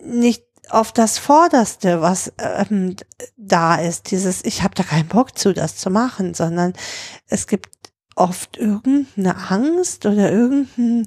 [0.04, 2.94] nicht auf das Vorderste, was ähm,
[3.36, 6.74] da ist, dieses, ich habe da keinen Bock zu, das zu machen, sondern
[7.26, 7.70] es gibt
[8.14, 11.06] oft irgendeine Angst oder irgendein,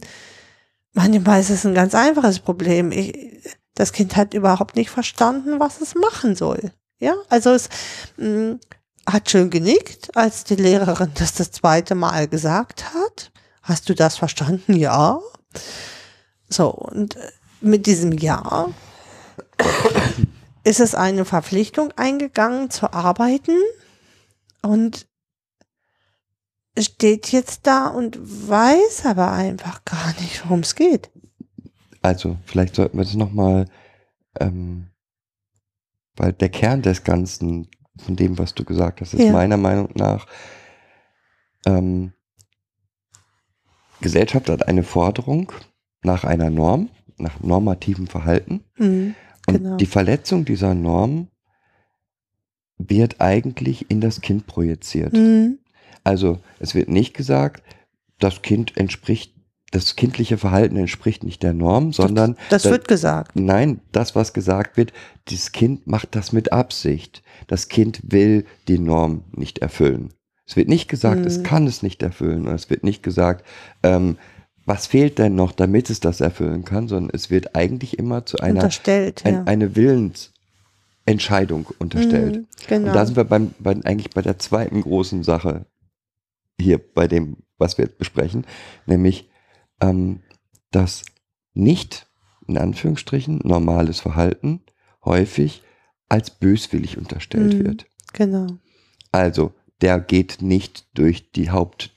[0.94, 2.92] manchmal ist es ein ganz einfaches Problem.
[2.92, 3.42] Ich,
[3.76, 6.72] das Kind hat überhaupt nicht verstanden, was es machen soll.
[7.00, 7.70] Ja, also es
[8.18, 8.60] mh,
[9.14, 13.32] hat schön genickt, als die Lehrerin das das zweite Mal gesagt hat.
[13.62, 14.76] Hast du das verstanden?
[14.76, 15.20] Ja.
[16.50, 17.32] So, und äh,
[17.62, 18.70] mit diesem Ja
[20.64, 23.58] ist es eine Verpflichtung eingegangen zu arbeiten
[24.62, 25.08] und
[26.78, 31.12] steht jetzt da und weiß aber einfach gar nicht, worum es geht.
[32.02, 33.66] also vielleicht sollten wir das nochmal,
[34.40, 34.88] ähm,
[36.16, 37.68] weil der Kern des Ganzen,
[37.98, 39.32] von dem, was du gesagt hast, ist Ja.
[39.32, 40.28] meiner Meinung nach,
[41.66, 42.14] ähm,
[44.02, 45.52] Gesellschaft hat eine Forderung
[46.04, 48.64] nach einer Norm, nach normativem Verhalten.
[48.78, 49.16] Mhm,
[49.48, 49.78] Und Genau.
[49.78, 51.28] die Verletzung dieser Norm
[52.78, 55.14] wird eigentlich in das Kind projiziert.
[55.14, 55.60] Mhm,
[56.04, 57.62] Also es wird nicht gesagt,
[58.18, 59.31] das Kind entspricht,
[59.72, 63.36] das kindliche Verhalten entspricht nicht der Norm, sondern das da- wird gesagt.
[63.38, 64.92] nein, das, was gesagt wird,
[65.30, 67.24] dieses Kind macht das mit Absicht.
[67.48, 70.14] Das Kind will die Norm nicht erfüllen.
[70.46, 71.44] Es wird nicht gesagt, es Mhm.
[71.44, 72.48] kann es nicht erfüllen.
[72.48, 73.46] Und es wird nicht gesagt,
[73.84, 74.18] ähm,
[74.66, 78.38] was fehlt denn noch, damit es das erfüllen kann, sondern es wird eigentlich immer zu
[78.38, 79.44] einer Unterstellt, ein, ja.
[79.46, 79.76] eine
[81.06, 82.38] Willensentscheidung unterstellt.
[82.38, 82.88] Mhm, genau.
[82.90, 85.66] Und da sind wir beim, bei, eigentlich bei der zweiten großen Sache
[86.60, 88.46] hier bei dem was wir jetzt besprechen,
[88.88, 89.30] nämlich
[89.82, 90.22] ähm,
[90.72, 91.04] das
[91.54, 92.08] nicht,
[92.48, 94.62] in Anführungsstrichen, normales Verhalten
[95.04, 95.64] häufig
[96.10, 97.64] als böswillig unterstellt Mhm.
[97.66, 97.86] wird.
[98.14, 98.48] Genau.
[99.12, 101.92] Also, der geht nicht durch die Haupt,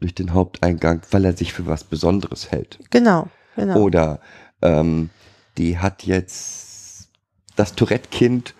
[0.00, 2.78] durch den Haupteingang, weil er sich für was Besonderes hält.
[2.90, 3.28] Genau.
[3.56, 3.78] Genau.
[3.80, 4.20] Oder
[4.62, 5.10] ähm,
[5.56, 7.08] die hat jetzt
[7.56, 8.54] das Tourette-Kind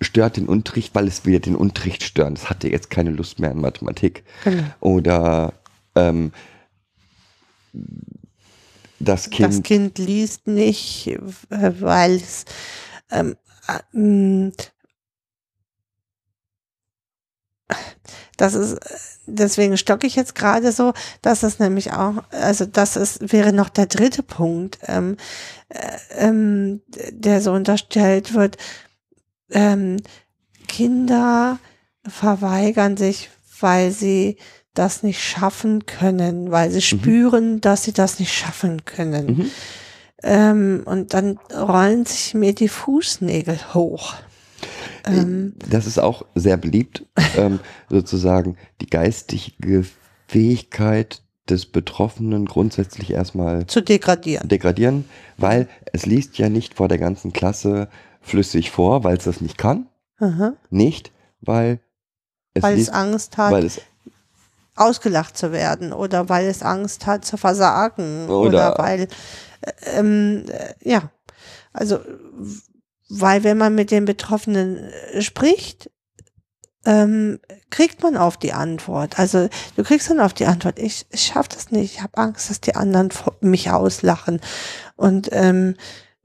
[0.00, 2.34] stört den Unterricht, weil es wieder den Unterricht stören.
[2.34, 4.22] Es hatte jetzt keine Lust mehr an Mathematik.
[4.44, 4.62] genau.
[4.80, 5.54] Oder
[5.96, 6.32] ähm,
[8.98, 12.44] das Kind, Das Kind liest nicht, äh, weil es
[13.10, 13.36] ähm,
[13.68, 14.50] äh,
[18.36, 18.78] das ist
[19.26, 23.68] deswegen stocke ich jetzt gerade so, dass es nämlich auch, also das ist, wäre noch
[23.68, 25.16] der dritte Punkt, ähm,
[25.68, 28.56] äh, ähm, der so unterstellt wird.
[29.50, 29.98] Ähm,
[30.68, 31.58] Kinder
[32.06, 34.36] verweigern sich, weil sie
[34.78, 39.26] das nicht schaffen können, weil sie spüren, dass sie das nicht schaffen können.
[39.26, 39.50] Mhm.
[40.22, 44.14] Ähm, und dann rollen sich mir die Fußnägel hoch.
[45.04, 47.04] Ähm, das ist auch sehr beliebt,
[47.36, 49.84] ähm, sozusagen die geistige
[50.26, 54.48] Fähigkeit des Betroffenen grundsätzlich erstmal zu degradieren.
[54.48, 55.04] degradieren,
[55.36, 57.88] weil es liest ja nicht vor der ganzen Klasse
[58.20, 59.86] flüssig vor, weil es das nicht kann.
[60.18, 60.54] Aha.
[60.70, 61.78] Nicht, weil
[62.54, 63.80] es Weil es liest, Angst hat, weil es
[64.76, 70.44] ausgelacht zu werden oder weil es Angst hat zu versagen oder, Oder- weil, äh, ähm,
[70.48, 71.10] äh, ja,
[71.72, 72.00] also,
[73.08, 74.78] weil wenn man mit den Betroffenen
[75.12, 75.90] äh, spricht,
[76.84, 79.18] ähm, kriegt man auf die Antwort.
[79.18, 82.48] Also du kriegst dann auf die Antwort, ich, ich schaffe das nicht, ich habe Angst,
[82.48, 83.10] dass die anderen
[83.40, 84.40] mich auslachen.
[84.94, 85.76] Und ähm,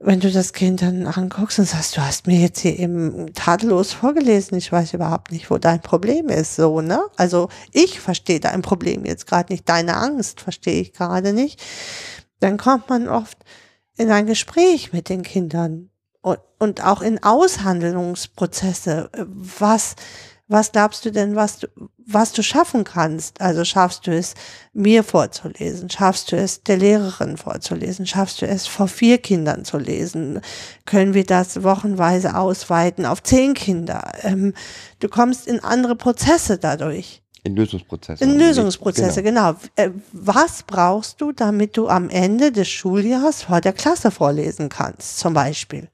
[0.04, 3.92] wenn du das Kind dann anguckst und sagst, du hast mir jetzt hier eben tadellos
[3.92, 7.02] vorgelesen, ich weiß überhaupt nicht, wo dein Problem ist, so, ne?
[7.16, 11.62] Also ich verstehe dein Problem jetzt gerade nicht, deine Angst verstehe ich gerade nicht.
[12.40, 13.38] Dann kommt man oft
[13.96, 15.90] in ein Gespräch mit den Kindern
[16.20, 19.10] und, und auch in Aushandlungsprozesse.
[19.14, 19.94] Was,
[20.48, 21.68] was glaubst du denn, was du,
[22.06, 23.40] was du schaffen kannst?
[23.40, 24.34] Also schaffst du es,
[24.72, 25.90] mir vorzulesen?
[25.90, 28.06] Schaffst du es, der Lehrerin vorzulesen?
[28.06, 30.40] Schaffst du es, vor vier Kindern zu lesen?
[30.86, 34.12] Können wir das wochenweise ausweiten auf zehn Kinder?
[34.22, 34.54] Ähm,
[35.00, 37.22] du kommst in andere Prozesse dadurch.
[37.44, 38.22] in Lösungsprozesse.
[38.24, 39.54] In Lösungsprozesse, Genau.
[39.54, 39.60] genau.
[39.76, 45.18] Äh, Was brauchst du, damit du am Ende des Schuljahres vor der Klasse vorlesen kannst,
[45.18, 45.88] zum Beispiel?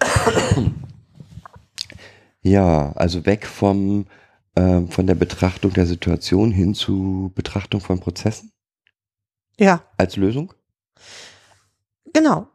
[2.44, 4.06] Ja, also weg vom
[4.56, 8.52] ähm, von der Betrachtung der Situation hin zu Betrachtung von Prozessen
[9.58, 10.52] Ja, als Lösung.
[12.12, 12.46] genau.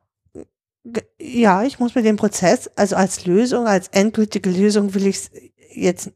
[0.86, 5.30] Ge- Ja, ich muss mir den Prozess, also als Lösung, als endgültige Lösung will ich
[5.74, 6.12] jetzt,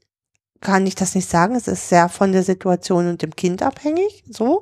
[0.62, 1.56] kann ich das nicht sagen.
[1.56, 4.24] Es ist sehr von der Situation und dem Kind abhängig.
[4.30, 4.62] So.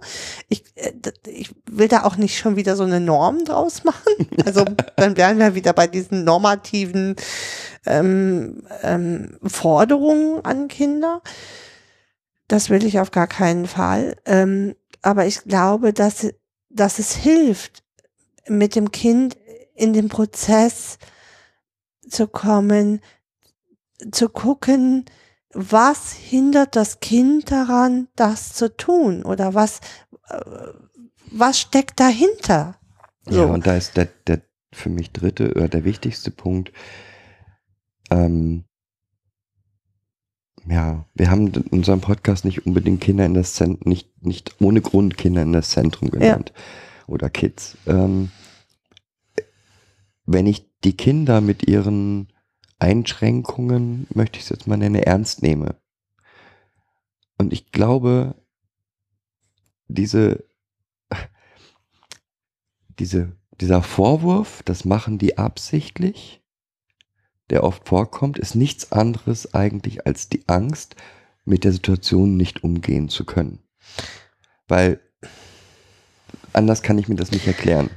[0.50, 0.94] Ich, äh,
[1.28, 4.28] ich will da auch nicht schon wieder so eine Norm draus machen.
[4.44, 7.16] Also dann wären wir wieder bei diesen normativen
[7.86, 11.22] ähm, ähm, Forderungen an Kinder.
[12.48, 14.18] Das will ich auf gar keinen Fall.
[14.26, 16.28] Ähm, aber ich glaube, dass,
[16.70, 17.84] dass es hilft,
[18.48, 19.38] mit dem Kind
[19.76, 20.98] in den Prozess
[22.08, 23.02] zu kommen,
[24.12, 25.06] zu gucken,
[25.54, 29.80] was hindert das Kind daran, das zu tun oder was,
[30.30, 30.40] äh,
[31.32, 32.76] was steckt dahinter?
[33.28, 33.48] Ja, So.
[33.48, 34.42] und da ist der, der
[34.74, 36.72] für mich dritte oder der wichtigste Punkt.
[38.12, 38.66] Ähm,
[40.68, 44.82] ja, wir haben in unserem Podcast nicht unbedingt Kinder in das Zentrum, nicht, nicht ohne
[44.82, 46.54] Grund Kinder in das Zentrum genannt.
[47.08, 47.78] Oder Kids.
[47.88, 48.30] Ähm,
[50.26, 52.32] wenn ich die Kinder mit ihren
[52.80, 55.76] Einschränkungen, möchte ich es jetzt mal nennen, ernst nehme.
[57.38, 58.36] Und ich glaube,
[59.88, 60.44] diese,
[63.00, 66.41] diese, dieser Vorwurf, das machen die absichtlich,
[67.52, 70.96] der oft vorkommt, ist nichts anderes eigentlich als die Angst,
[71.46, 73.60] mit der Situation nicht umgehen zu können.
[74.68, 75.00] Weil
[76.54, 77.90] anders kann ich mir das nicht erklären.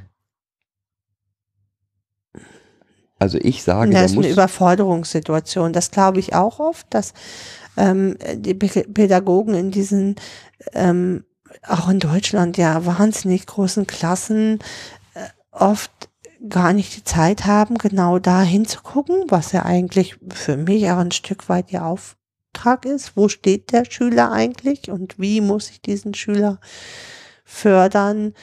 [3.18, 5.72] Also ich sage, Das ist eine Überforderungssituation.
[5.72, 7.14] Das glaube ich auch oft, dass
[7.76, 10.16] ähm, die Pädagogen in diesen,
[10.72, 11.24] ähm,
[11.66, 14.58] auch in Deutschland, ja, wahnsinnig großen Klassen
[15.14, 16.10] äh, oft
[16.48, 21.12] gar nicht die Zeit haben, genau da hinzugucken, was ja eigentlich für mich auch ein
[21.12, 23.16] Stück weit ihr Auftrag ist.
[23.16, 26.60] Wo steht der Schüler eigentlich und wie muss ich diesen Schüler
[27.44, 28.34] fördern,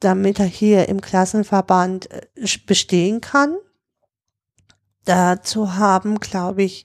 [0.00, 2.26] damit er hier im Klassenverband äh,
[2.66, 3.56] bestehen kann?
[5.04, 6.84] Dazu haben, glaube ich,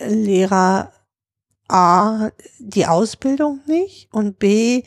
[0.00, 0.92] Lehrer
[1.68, 4.82] A, die Ausbildung nicht und B,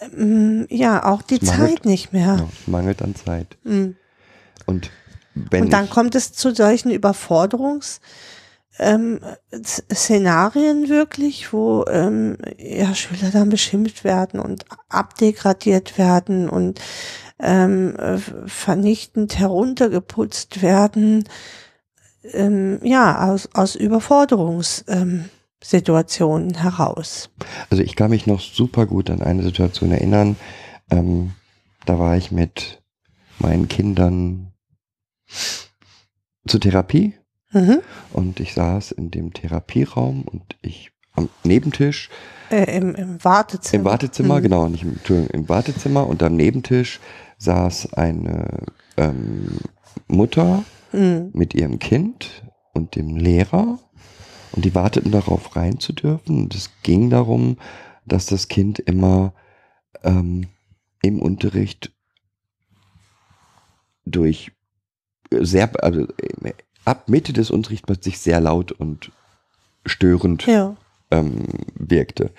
[0.00, 2.36] ähm, ja, auch die mangelt- Zeit nicht mehr.
[2.38, 3.56] Ja, es mangelt an Zeit.
[3.64, 3.96] Mhm.
[4.66, 4.90] Und
[5.34, 8.00] wenn Und dann kommt es zu solchen Überforderungs-
[8.78, 9.20] ähm,
[9.92, 16.80] Szenarien wirklich, wo ähm, ja, Schüler dann beschimpft werden und abdegradiert werden und
[17.38, 21.28] ähm, äh, vernichtend heruntergeputzt werden,
[22.32, 25.30] ähm, ja, aus, aus Überforderungssituationen ähm,
[25.64, 27.30] Situationen heraus.
[27.70, 30.36] also ich kann mich noch super gut an eine Situation erinnern.
[30.90, 31.32] Ähm,
[31.86, 32.82] da war ich mit
[33.38, 34.52] meinen Kindern
[36.46, 37.14] zur Therapie
[37.52, 37.78] Mhm.
[38.12, 42.10] und ich saß in dem Therapieraum und ich am Nebentisch
[42.50, 43.80] Äh, im, Im Wartezimmer.
[43.80, 44.42] Im Wartezimmer, Mhm.
[44.42, 47.00] genau, nicht im, Entschuldigung, im Wartezimmer und am Nebentisch
[47.38, 48.64] saß eine
[48.96, 49.58] ähm,
[50.08, 51.30] Mutter Mhm.
[51.32, 52.42] mit ihrem Kind
[52.74, 53.78] und dem Lehrer
[54.54, 56.44] und die warteten darauf rein zu dürfen.
[56.44, 57.58] Und es ging darum,
[58.06, 59.32] dass das Kind immer
[60.02, 60.48] ähm,
[61.02, 61.92] im Unterricht
[64.04, 64.52] durch
[65.30, 66.06] sehr, also
[66.84, 69.10] ab Mitte des Unterrichts plötzlich sehr laut und
[69.86, 70.76] störend Ja.
[71.10, 71.44] ähm,
[71.74, 72.30] wirkte.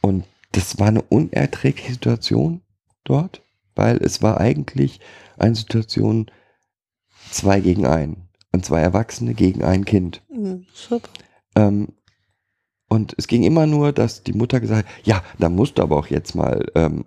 [0.00, 2.62] Und das war eine unerträgliche Situation
[3.02, 3.42] dort,
[3.74, 5.00] weil es war eigentlich
[5.36, 6.30] eine Situation
[7.30, 8.16] zwei gegen ein.
[8.52, 10.22] Und zwei Erwachsene gegen ein Kind.
[10.30, 10.64] Mhm.
[10.72, 11.08] Super.
[11.56, 11.88] Ähm,
[12.88, 15.96] und es ging immer nur, dass die Mutter gesagt hat, ja, da musst du aber
[15.96, 17.04] auch jetzt mal ähm,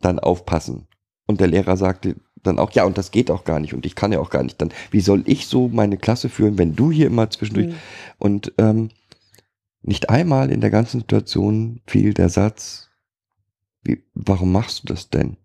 [0.00, 0.86] dann aufpassen.
[1.26, 3.94] Und der Lehrer sagte dann auch, ja, und das geht auch gar nicht und ich
[3.94, 4.60] kann ja auch gar nicht.
[4.60, 7.74] Dann, wie soll ich so meine Klasse führen, wenn du hier immer zwischendurch Mhm.
[8.18, 8.88] und ähm,
[9.82, 12.88] nicht einmal in der ganzen Situation fiel der Satz,
[13.82, 15.36] wie, warum machst du das denn?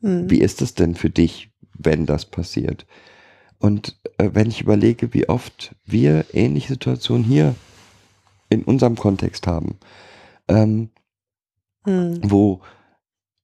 [0.00, 0.30] Mhm.
[0.30, 2.86] Wie ist es denn für dich, wenn das passiert?
[3.58, 7.54] Und äh, wenn ich überlege, wie oft wir ähnliche Situationen hier
[8.48, 9.78] in unserem Kontext haben,
[10.48, 10.90] ähm,
[11.86, 12.20] Mhm.
[12.22, 12.60] wo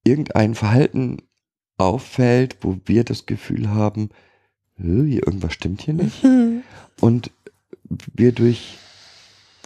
[0.03, 1.17] irgendein Verhalten
[1.77, 4.09] auffällt, wo wir das Gefühl haben,
[4.75, 6.63] "Hä, hier irgendwas stimmt hier nicht Mhm.
[7.01, 7.31] und
[8.13, 8.77] wir durch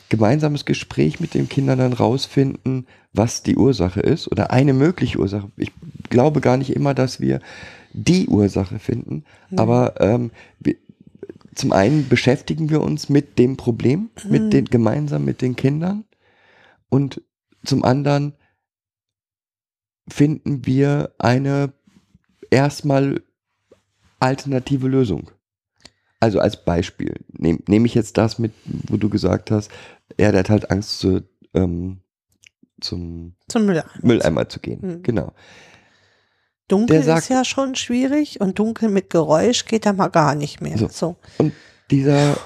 [0.10, 5.52] gemeinsames Gespräch mit den Kindern dann rausfinden, was die Ursache ist oder eine mögliche Ursache.
[5.58, 5.72] Ich
[6.10, 7.42] glaube gar nicht immer, dass wir
[7.94, 9.60] die Ursache finden, Mhm.
[9.60, 10.76] aber ähm, wir,
[11.58, 14.32] zum einen beschäftigen wir uns mit dem Problem, Mhm.
[14.32, 16.06] mit den gemeinsam mit den Kindern
[16.90, 17.22] und
[17.66, 18.34] zum anderen
[20.10, 21.74] finden wir eine
[22.50, 23.22] erstmal
[24.20, 25.32] alternative Lösung.
[26.20, 29.70] Also als Beispiel nehme nehm ich jetzt das mit, wo du gesagt hast,
[30.16, 32.00] er hat halt Angst zu, ähm,
[32.82, 33.90] zum Zum Mülleimer.
[34.02, 34.80] Mülleimer zu gehen.
[34.82, 35.04] Mhm.
[35.04, 35.34] Genau.
[36.68, 40.62] Dunkel sagt- ist ja schon schwierig und dunkel mit Geräusch geht da mal gar nicht
[40.62, 40.78] mehr.
[40.78, 40.88] So.
[40.90, 41.16] So.
[41.38, 41.54] Und
[41.92, 42.38] dieser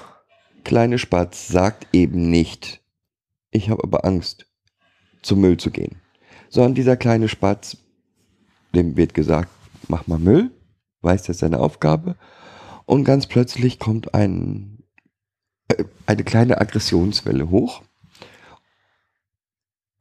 [0.64, 2.80] kleine Spatz sagt eben nicht,
[3.50, 4.46] ich habe aber Angst,
[5.22, 5.96] zum Müll zu gehen.
[6.50, 7.76] Sondern dieser kleine Spatz,
[8.74, 9.48] dem wird gesagt,
[9.88, 10.50] mach mal Müll,
[11.00, 12.16] weiß das ist seine Aufgabe.
[12.86, 14.84] Und ganz plötzlich kommt ein,
[15.68, 17.82] äh, eine kleine Aggressionswelle hoch.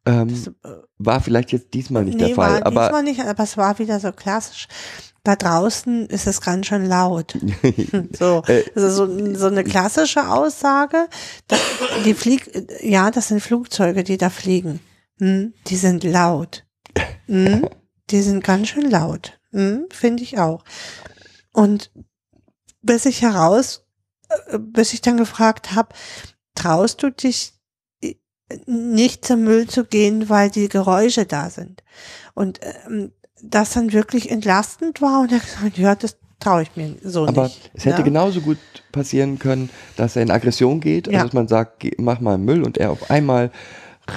[0.05, 3.19] Ähm, Das, äh, war vielleicht jetzt diesmal nicht der nee, Fall, war aber diesmal nicht,
[3.21, 4.67] aber es war wieder so klassisch.
[5.23, 7.37] Da draußen ist es ganz schön laut.
[8.17, 11.07] So, Äh, also so, so eine klassische Aussage.
[12.05, 14.79] Die flieg, ja, das sind Flugzeuge, die da fliegen.
[15.19, 16.65] Hm, die sind laut.
[17.27, 17.67] Hm,
[18.09, 19.39] die sind ganz schön laut.
[19.51, 20.63] Hm, Finde ich auch.
[21.53, 21.91] Und
[22.81, 23.85] bis ich heraus,
[24.47, 25.89] äh, bis ich dann gefragt habe,
[26.55, 27.53] traust du dich
[28.65, 31.83] nicht zum Müll zu gehen, weil die Geräusche da sind?
[32.33, 36.95] Und ähm, das dann wirklich entlastend war und er gesagt, ja, das traue ich mir
[37.03, 37.71] so Aber nicht.
[37.73, 38.03] es hätte ja?
[38.03, 38.57] genauso gut
[38.91, 41.23] passieren können, dass er in Aggression geht, also Ja.
[41.23, 43.51] dass man sagt, mach mal Müll und er auf einmal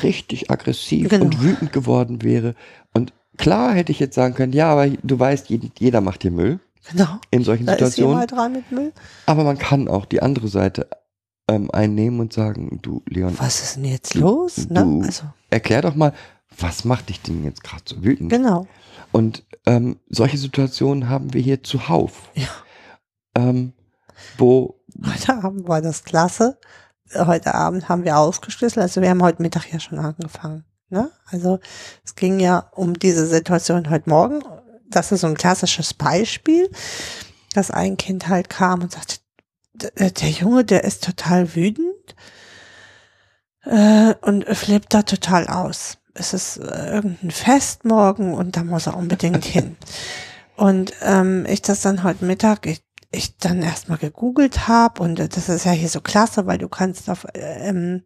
[0.02, 1.24] richtig aggressiv Genau.
[1.26, 2.54] und wütend geworden wäre.
[2.92, 6.60] Und klar hätte ich jetzt sagen können, ja, aber du weißt, jeder macht hier Müll
[6.90, 7.18] Genau.
[7.30, 8.10] in solchen Da ist Situationen.
[8.12, 8.92] jemand dran mit Müll.
[9.26, 10.88] Aber man kann auch die andere Seite
[11.48, 14.68] ähm, einnehmen und sagen, du Leon, Was ist denn jetzt Du- los?
[14.68, 14.82] Ne?
[14.82, 16.12] du- Also, erklär doch mal,
[16.58, 18.30] was macht dich denn jetzt gerade so wütend?
[18.30, 18.66] genau.
[19.12, 22.30] Und ähm, solche Situationen haben wir hier zuhauf.
[22.34, 22.48] Ja.
[23.36, 23.72] Ähm,
[24.38, 26.58] wo Heute Abend war das klasse.
[27.14, 28.82] Heute Abend haben wir aufgeschlüsselt.
[28.82, 30.64] Also wir haben heute Mittag ja schon angefangen.
[30.88, 31.10] Ne?
[31.26, 31.58] Also
[32.04, 34.42] es ging ja um diese Situation heute Morgen.
[34.88, 36.70] Das ist so ein klassisches Beispiel,
[37.54, 39.16] dass ein Kind halt kam und sagte,
[39.74, 42.14] der, der Junge, der ist total wütend
[43.64, 45.98] äh, und flippt da total aus.
[46.14, 49.76] Es ist äh, irgendein Fest morgen und da muss er unbedingt hin.
[50.56, 55.48] Und ähm, ich das dann heute Mittag, ich, ich dann erstmal gegoogelt habe und das
[55.48, 58.04] ist ja hier so klasse, weil du kannst auf, ähm,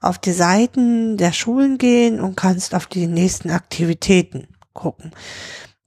[0.00, 5.10] auf die Seiten der Schulen gehen und kannst auf die nächsten Aktivitäten gucken.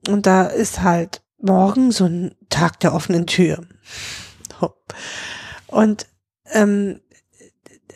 [0.08, 3.66] Und da ist halt morgen so ein Tag der offenen Tür.
[5.68, 6.08] Und
[6.52, 7.02] ähm,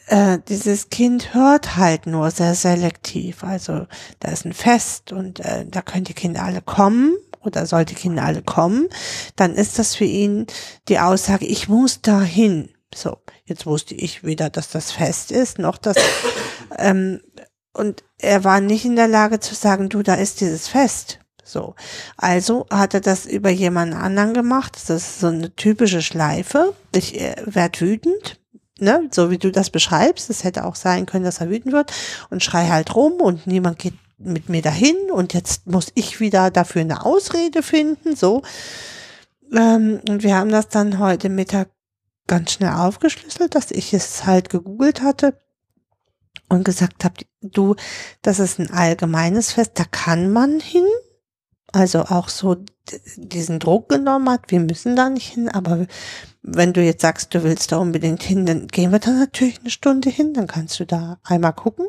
[0.07, 3.43] äh, dieses Kind hört halt nur sehr selektiv.
[3.43, 3.87] Also
[4.19, 7.95] da ist ein Fest und äh, da können die Kinder alle kommen oder soll die
[7.95, 8.89] Kinder alle kommen.
[9.35, 10.47] Dann ist das für ihn
[10.87, 12.69] die Aussage, ich muss dahin.
[12.93, 15.95] So, jetzt wusste ich weder, dass das Fest ist, noch dass
[16.77, 17.21] ähm,
[17.71, 21.19] und er war nicht in der Lage zu sagen, du, da ist dieses Fest.
[21.49, 21.75] So.
[22.17, 24.75] Also hat er das über jemanden anderen gemacht.
[24.75, 26.73] Das ist so eine typische Schleife.
[26.93, 28.39] Ich äh, werd wütend,
[28.79, 30.29] ne, so wie du das beschreibst.
[30.29, 31.91] Es hätte auch sein können, dass er wütend wird
[32.29, 36.51] und schrei halt rum und niemand geht mit mir dahin und jetzt muss ich wieder
[36.51, 38.41] dafür eine Ausrede finden, so.
[39.53, 41.69] Ähm, und wir haben das dann heute Mittag
[42.27, 45.41] ganz schnell aufgeschlüsselt, dass ich es halt gegoogelt hatte
[46.49, 47.75] und gesagt habe, du,
[48.21, 50.85] das ist ein allgemeines Fest, da kann man hin.
[51.71, 52.57] Also auch so
[53.17, 55.85] diesen Druck genommen hat, wir müssen da nicht hin, aber
[56.41, 59.69] wenn du jetzt sagst, du willst da unbedingt hin, dann gehen wir da natürlich eine
[59.69, 61.85] Stunde hin, dann kannst du da einmal gucken.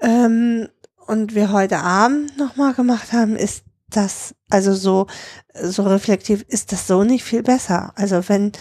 [0.00, 0.68] Ähm,
[1.06, 5.06] und wir heute Abend nochmal gemacht haben, ist das, also so,
[5.54, 7.92] so reflektiv, ist das so nicht viel besser.
[7.96, 8.52] Also wenn,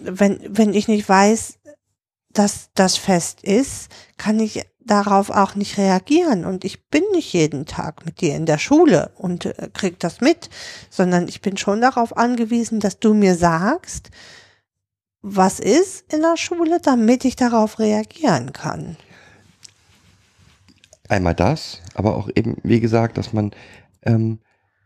[0.00, 1.58] wenn, wenn ich nicht weiß,
[2.32, 6.44] dass das fest ist, kann ich darauf auch nicht reagieren.
[6.44, 10.20] Und ich bin nicht jeden Tag mit dir in der Schule und äh, krieg das
[10.20, 10.50] mit,
[10.88, 14.10] sondern ich bin schon darauf angewiesen, dass du mir sagst,
[15.22, 18.96] was ist in der Schule, damit ich darauf reagieren kann.
[21.08, 23.50] Einmal das, aber auch eben, wie gesagt, dass man,
[24.02, 24.38] ähm,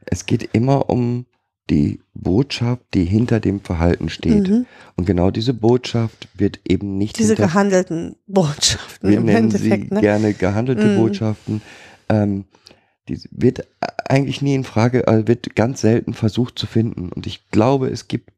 [0.06, 1.26] es geht immer um
[1.70, 4.48] die Botschaft, die hinter dem Verhalten steht.
[4.48, 4.66] Mhm.
[4.96, 9.10] Und genau diese Botschaft wird eben nicht diese gehandelten Botschaften.
[9.10, 10.00] Wir nennen Endeffekt, sie ne?
[10.00, 10.96] gerne gehandelte mhm.
[10.96, 11.62] Botschaften.
[12.08, 12.44] Ähm,
[13.08, 13.66] die wird
[14.08, 17.10] eigentlich nie in Frage, also wird ganz selten versucht zu finden.
[17.10, 18.30] Und ich glaube, es gibt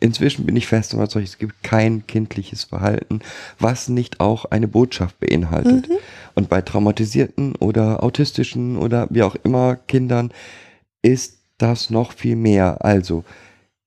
[0.00, 3.20] inzwischen bin ich fest überzeugt, es gibt kein kindliches Verhalten,
[3.58, 5.88] was nicht auch eine Botschaft beinhaltet.
[5.88, 5.96] Mhm.
[6.34, 10.32] Und bei traumatisierten oder autistischen oder wie auch immer Kindern
[11.02, 12.84] ist das noch viel mehr.
[12.84, 13.24] Also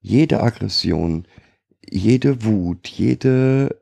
[0.02, 1.28] jede Aggression,
[1.90, 3.80] jede Wut, jede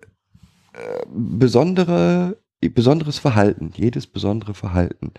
[0.73, 5.13] äh, besondere, besonderes Verhalten, jedes besondere Verhalten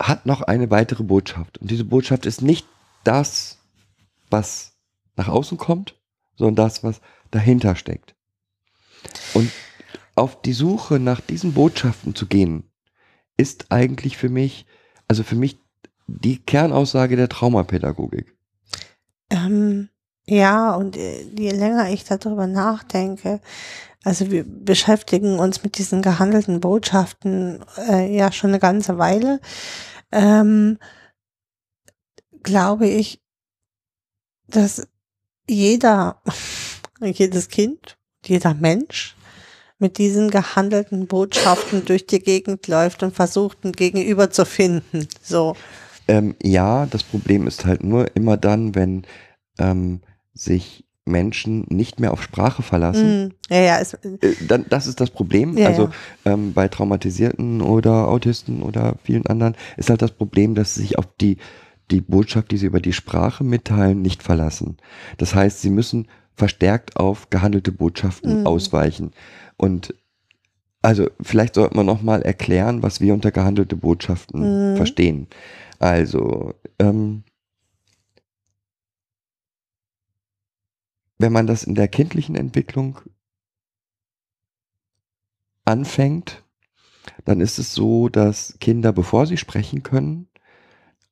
[0.00, 1.58] hat noch eine weitere Botschaft.
[1.58, 2.66] Und diese Botschaft ist nicht
[3.04, 3.58] das,
[4.30, 4.76] was
[5.16, 5.98] nach außen kommt,
[6.36, 7.00] sondern das, was
[7.30, 8.14] dahinter steckt.
[9.34, 9.50] Und
[10.14, 12.64] auf die Suche nach diesen Botschaften zu gehen,
[13.36, 14.66] ist eigentlich für mich,
[15.08, 15.58] also für mich
[16.06, 18.36] die Kernaussage der Traumapädagogik.
[19.30, 19.88] Ähm,
[20.26, 23.40] ja, und äh, je länger ich darüber nachdenke,
[24.04, 29.40] also wir beschäftigen uns mit diesen gehandelten Botschaften äh, ja schon eine ganze Weile,
[30.12, 30.78] ähm,
[32.42, 33.20] glaube ich,
[34.46, 34.86] dass
[35.48, 36.22] jeder,
[37.00, 39.16] jedes Kind, jeder Mensch
[39.78, 45.08] mit diesen gehandelten Botschaften durch die Gegend läuft und versucht, ein Gegenüber zu finden.
[45.22, 45.54] So.
[46.08, 49.02] Ähm, ja, das Problem ist halt nur immer dann, wenn
[49.58, 50.00] ähm,
[50.34, 53.28] sich Menschen nicht mehr auf Sprache verlassen.
[53.28, 55.56] Mm, ja, ja, es, äh, dann, das ist das Problem.
[55.56, 55.88] Ja, also
[56.24, 60.98] ähm, bei Traumatisierten oder Autisten oder vielen anderen ist halt das Problem, dass sie sich
[60.98, 61.38] auf die
[61.90, 64.76] die Botschaft, die sie über die Sprache mitteilen, nicht verlassen.
[65.18, 68.46] Das heißt, sie müssen verstärkt auf gehandelte Botschaften mhm.
[68.46, 69.12] ausweichen.
[69.56, 69.94] Und
[70.82, 74.76] also vielleicht sollte man noch mal erklären, was wir unter gehandelte Botschaften mhm.
[74.76, 75.28] verstehen.
[75.78, 77.24] Also ähm,
[81.18, 83.00] wenn man das in der kindlichen Entwicklung
[85.64, 86.44] anfängt,
[87.24, 90.28] dann ist es so, dass Kinder, bevor sie sprechen können,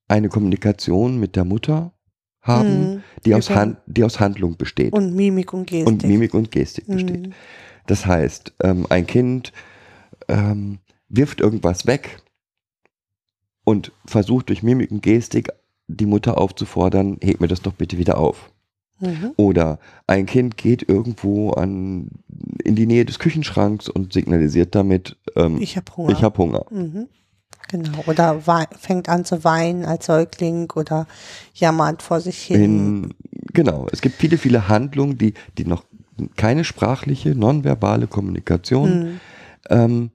[0.08, 1.92] eine Kommunikation mit der Mutter
[2.40, 3.02] haben, mhm.
[3.24, 4.92] die, aus Hand, die aus Handlung besteht.
[4.92, 5.86] Und Mimik und Gestik.
[5.86, 6.92] Und Mimik und Gestik mhm.
[6.92, 7.34] besteht.
[7.86, 9.52] Das heißt, ähm, ein Kind
[10.28, 12.22] ähm, wirft irgendwas weg
[13.64, 15.50] und versucht durch Mimik und Gestik
[15.86, 18.50] die Mutter aufzufordern, heb mir das doch bitte wieder auf.
[19.00, 19.32] Mhm.
[19.36, 22.10] Oder ein Kind geht irgendwo an,
[22.62, 26.12] in die Nähe des Küchenschranks und signalisiert damit, ähm, ich habe Hunger.
[26.12, 26.64] Ich hab Hunger.
[26.70, 27.08] Mhm.
[27.68, 28.40] Genau, oder
[28.78, 31.06] fängt an zu weinen als Säugling oder
[31.54, 32.62] jammert vor sich hin.
[32.62, 33.14] In,
[33.52, 35.84] genau, es gibt viele, viele Handlungen, die, die noch
[36.36, 39.20] keine sprachliche, nonverbale Kommunikation mhm.
[39.70, 40.10] ähm,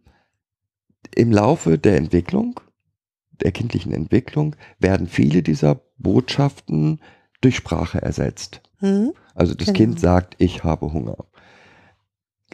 [1.16, 2.60] im Laufe der Entwicklung,
[3.44, 7.00] der kindlichen Entwicklung, werden viele dieser Botschaften
[7.42, 8.62] durch Sprache ersetzt.
[8.80, 9.14] Hm?
[9.36, 9.78] Also das Genau.
[9.78, 11.18] Kind sagt, ich habe Hunger.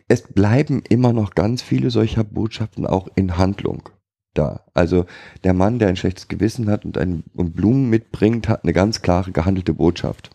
[0.08, 3.90] Es bleiben immer noch ganz viele solcher Botschaften auch in Handlung
[4.34, 4.66] da.
[4.74, 5.06] Also
[5.44, 9.02] der Mann, der ein schlechtes Gewissen hat und, ein, und Blumen mitbringt, hat eine ganz
[9.02, 10.30] klare gehandelte Botschaft.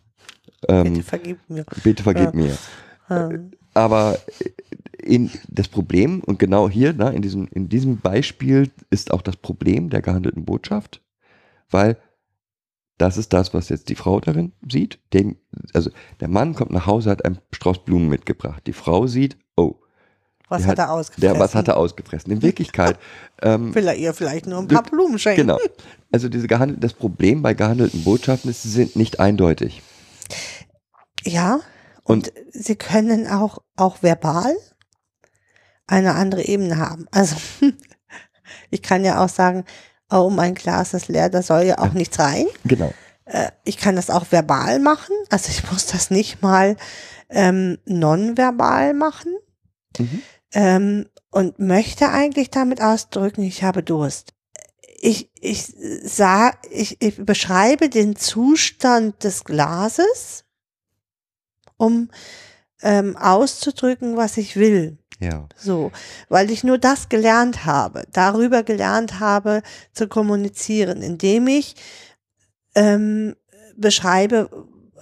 [0.68, 1.64] Ähm, Bitte vergib mir.
[1.84, 2.32] bitte vergib Ja.
[2.34, 2.56] mir.
[3.10, 4.18] Ähm, Aber
[5.10, 9.36] in das Problem, und genau hier, ne, in, diesem, in diesem Beispiel ist auch das
[9.36, 11.02] Problem der gehandelten Botschaft,
[11.68, 11.96] weil
[12.96, 15.00] das ist das, was jetzt die Frau darin sieht.
[15.12, 15.36] Dem,
[15.74, 15.90] also
[16.20, 18.62] der Mann kommt nach Hause, hat einen Strauß Blumen mitgebracht.
[18.66, 19.76] Die Frau sieht, oh,
[20.48, 21.38] was der hat er der, ausgefressen?
[21.40, 22.32] was hat er ausgefressen?
[22.32, 22.98] In Wirklichkeit,
[23.42, 25.42] ähm, Will er ihr vielleicht nur ein paar Blumen schenken?
[25.42, 25.58] genau.
[26.12, 29.82] Also diese gehandelt, das Problem bei gehandelten Botschaften ist, sie sind nicht eindeutig.
[31.24, 31.60] Ja,
[32.04, 34.54] und, sie können auch, auch verbal
[35.90, 37.06] eine andere Ebene haben.
[37.10, 37.36] Also,
[38.70, 39.64] ich kann ja auch sagen,
[40.10, 42.46] oh, mein Glas ist leer, da soll ja auch nichts rein.
[42.64, 42.92] Genau.
[43.24, 45.14] Äh, ich kann das auch verbal machen.
[45.30, 46.76] Also ich muss das nicht mal
[47.28, 49.32] ähm, nonverbal machen.
[49.98, 50.22] Mhm.
[50.52, 54.34] Ähm, und möchte eigentlich damit ausdrücken, ich habe Durst.
[55.02, 55.72] Ich, ich
[56.02, 60.44] sah, ich, ich beschreibe den Zustand des Glases,
[61.76, 62.10] um
[62.82, 64.98] ähm, auszudrücken, was ich will.
[65.20, 65.46] Ja.
[65.56, 65.92] So,
[66.28, 69.62] weil ich nur das gelernt habe, darüber gelernt habe
[69.92, 71.76] zu kommunizieren, indem ich
[72.74, 73.36] ähm,
[73.76, 74.48] beschreibe,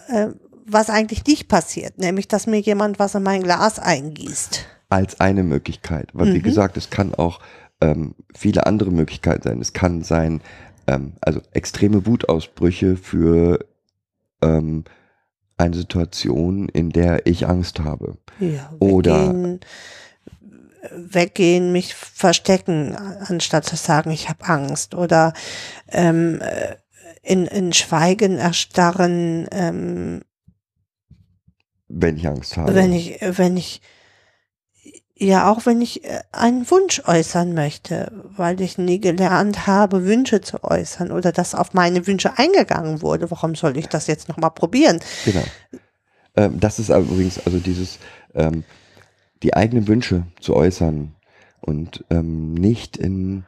[0.09, 0.29] äh,
[0.67, 4.67] was eigentlich nicht passiert, nämlich dass mir jemand was in mein Glas eingießt.
[4.91, 6.11] als eine Möglichkeit.
[6.15, 6.43] Weil wie Mhm.
[6.43, 7.41] gesagt, es kann auch
[7.81, 9.61] ähm, viele andere Möglichkeiten sein.
[9.61, 10.41] Es kann sein,
[10.87, 13.65] ähm, also extreme Wutausbrüche für
[14.43, 14.85] ähm,
[15.59, 18.17] eine Situation, in der ich Angst habe.
[18.41, 19.61] Ja, Oder- weggehen,
[20.91, 24.95] weggehen, mich verstecken, anstatt zu sagen, ich habe Angst.
[24.95, 25.33] Oder
[25.89, 26.77] ähm, äh,
[27.23, 30.23] in, in Schweigen erstarren, ähm,
[31.89, 32.75] Wenn ich Angst habe.
[32.75, 33.81] wenn ich, wenn ich,
[35.15, 40.41] ja, auch wenn ich äh, einen Wunsch äußern möchte, weil ich nie gelernt habe, Wünsche
[40.41, 43.31] zu äußern oder dass auf meine Wünsche eingegangen wurde.
[43.31, 45.01] Warum soll ich das jetzt nochmal probieren?
[45.25, 45.45] Genau.
[46.37, 47.99] Ähm, das ist aber übrigens, also dieses,
[48.35, 48.65] ähm,
[49.43, 51.15] die eigenen Wünsche zu äußern
[51.61, 53.45] und ähm, nicht in,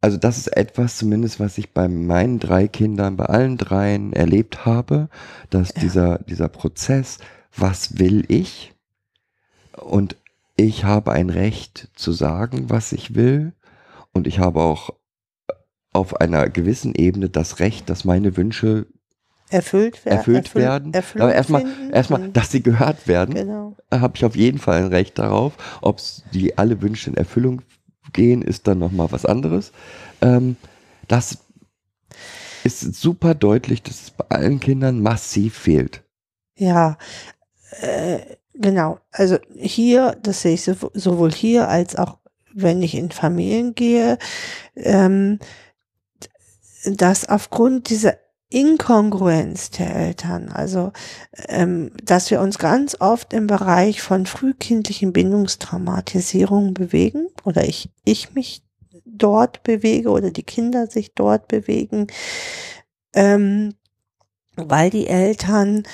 [0.00, 4.64] also das ist etwas zumindest, was ich bei meinen drei Kindern, bei allen dreien erlebt
[4.64, 5.08] habe,
[5.50, 5.80] dass Ja.
[5.80, 7.18] dieser, dieser Prozess,
[7.56, 8.74] was will ich?
[9.76, 10.16] Und
[10.56, 13.52] ich habe ein Recht zu sagen, was ich will.
[14.12, 14.90] Und ich habe auch
[15.92, 18.86] auf einer gewissen Ebene das Recht, dass meine Wünsche
[19.52, 20.94] Erfüllt, wer erfüllt erfüll- werden.
[20.94, 23.76] Erfüllung Aber erstmal, erstmal, und- dass sie gehört werden, Genau.
[23.92, 25.52] habe ich auf jeden Fall ein Recht darauf.
[25.82, 26.00] Ob
[26.32, 27.62] die alle Wünsche in Erfüllung
[28.12, 29.72] gehen, ist dann nochmal was anderes.
[30.20, 30.56] Ähm,
[31.08, 31.38] das
[32.64, 36.02] ist super deutlich, dass es bei allen Kindern massiv fehlt.
[36.56, 36.96] Ja,
[37.80, 38.18] äh,
[38.54, 38.98] genau.
[39.10, 42.18] Also hier, das sehe ich sow- sowohl hier als auch,
[42.54, 44.18] wenn ich in Familien gehe,
[44.76, 45.38] ähm,
[46.84, 48.14] dass aufgrund dieser
[48.52, 50.92] Inkongruenz der Eltern, also
[51.48, 58.34] ähm, dass wir uns ganz oft im Bereich von frühkindlichen Bindungstraumatisierungen bewegen oder ich, ich
[58.34, 58.62] mich
[59.04, 62.08] dort bewege oder die Kinder sich dort bewegen,
[63.14, 63.74] ähm,
[64.56, 65.84] weil die Eltern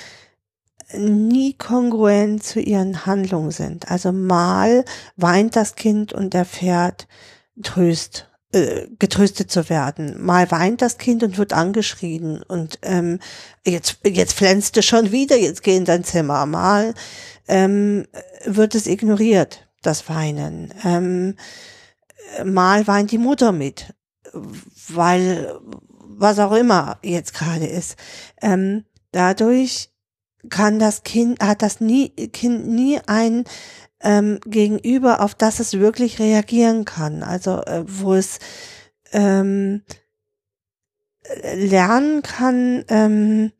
[0.97, 3.89] nie kongruent zu ihren Handlungen sind.
[3.91, 4.85] Also mal
[5.15, 7.07] weint das Kind und erfährt
[7.61, 10.23] Tröst, äh, getröstet zu werden.
[10.23, 13.19] Mal weint das Kind und wird angeschrien und ähm,
[13.65, 16.45] jetzt jetzt flänzt du schon wieder, jetzt geh in dein Zimmer.
[16.45, 16.93] Mal
[17.47, 18.07] ähm,
[18.45, 20.73] wird es ignoriert, das Weinen.
[20.83, 21.35] Ähm,
[22.43, 23.93] mal weint die Mutter mit,
[24.87, 25.59] weil
[26.19, 27.97] was auch immer jetzt gerade ist.
[28.41, 29.91] Ähm, dadurch
[30.49, 33.43] kann das Kind, hat das nie, Kind nie ein
[34.01, 37.23] ähm, Gegenüber, auf das es wirklich reagieren kann.
[37.23, 38.39] Also äh, wo es
[39.11, 39.83] ähm,
[41.55, 43.51] lernen kann, ähm,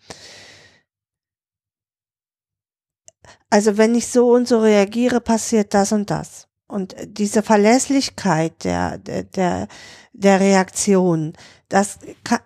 [3.50, 6.48] also wenn ich so und so reagiere, passiert das und das.
[6.68, 9.68] Und diese Verlässlichkeit der, der,
[10.14, 11.34] der Reaktion,
[11.70, 12.00] das,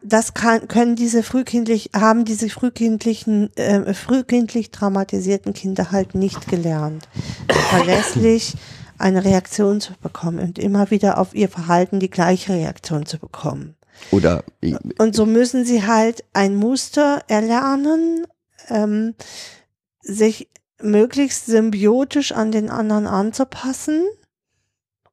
[0.04, 7.08] das kann, können diese frühkindlich, haben diese frühkindlichen, äh, frühkindlich traumatisierten Kinder halt nicht gelernt.
[7.70, 8.56] Verlässlich
[8.98, 13.76] eine Reaktion zu bekommen und immer wieder auf ihr Verhalten die gleiche Reaktion zu bekommen.
[14.12, 14.44] Oder
[14.98, 18.28] Und so müssen sie halt ein Muster erlernen,
[18.70, 19.16] ähm,
[20.02, 20.50] sich
[20.82, 24.04] möglichst symbiotisch an den anderen anzupassen,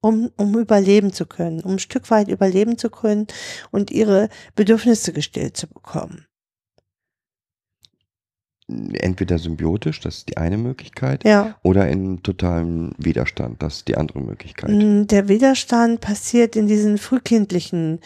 [0.00, 3.26] um, um überleben zu können, um ein Stück weit überleben zu können
[3.70, 6.26] und ihre Bedürfnisse gestillt zu bekommen.
[8.94, 11.56] entweder symbiotisch, das ist die eine Möglichkeit, Ja.
[11.64, 14.70] oder in totalem Widerstand, das ist die andere Möglichkeit.
[14.70, 17.98] Mm, Der Widerstand passiert in diesen frühkindlichen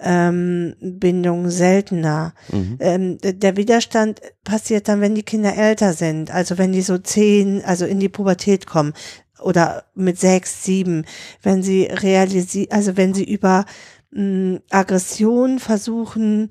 [0.00, 2.34] ähm, Bindungen seltener.
[2.52, 2.76] Mhm.
[2.80, 7.64] Ähm, der Widerstand passiert dann, wenn die Kinder älter sind, also wenn die so zehn,
[7.64, 8.94] also in die Pubertät kommen
[9.42, 11.04] oder mit sechs, sieben,
[11.42, 13.64] wenn sie realisieren, also wenn sie über
[14.10, 16.48] mh, Aggression versuchen,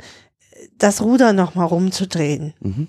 [0.77, 2.87] das Ruder nochmal rumzudrehen Mhm.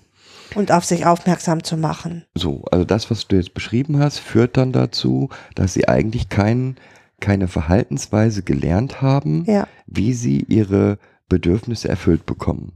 [0.55, 2.25] und auf sich aufmerksam zu machen.
[2.35, 6.77] So, also das, was du jetzt beschrieben hast, führt dann dazu, dass sie eigentlich kein,
[7.21, 12.73] keine Verhaltensweise gelernt haben, Ja, wie sie ihre Bedürfnisse erfüllt bekommen.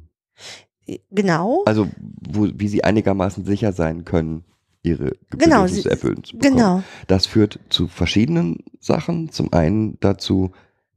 [1.11, 1.63] genau.
[1.67, 1.89] Also
[2.21, 4.45] wo, wie sie einigermaßen sicher sein können,
[4.83, 6.57] ihre Genau, Bedürfnisse sie- erfüllen zu bekommen.
[6.57, 6.83] Genau.
[7.07, 9.31] Das führt zu verschiedenen Sachen.
[9.31, 10.53] Zum einen dazu,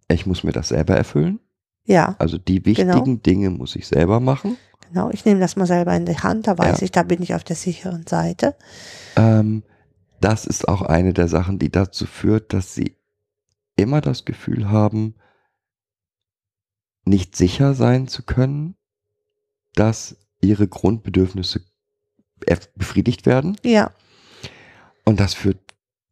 [0.07, 1.39] ich muss mir das selber erfüllen.
[1.85, 3.15] Ja, Also die wichtigen Genau.
[3.17, 4.57] Dinge muss ich selber machen.
[4.87, 5.11] genau.
[5.11, 6.85] Ich nehme das mal selber in die Hand, da weiß Ja.
[6.85, 8.55] ich, da bin ich auf der sicheren Seite.
[9.15, 9.61] Ähm,
[10.19, 12.95] das ist auch eine der Sachen, die dazu führt, dass sie
[13.75, 15.13] immer das Gefühl haben,
[17.05, 18.75] nicht sicher sein zu können,
[19.75, 21.61] dass ihre Grundbedürfnisse
[22.75, 23.57] befriedigt werden.
[23.63, 23.91] Ja,
[25.03, 25.59] Und das führt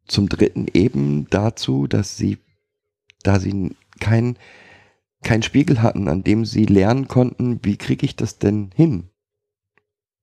[0.08, 2.38] zum dritten eben dazu, dass sie,
[3.24, 4.38] da sie kein,
[5.24, 9.10] kein Spiegel hatten, an dem sie lernen konnten, wie kriege ich das denn hin,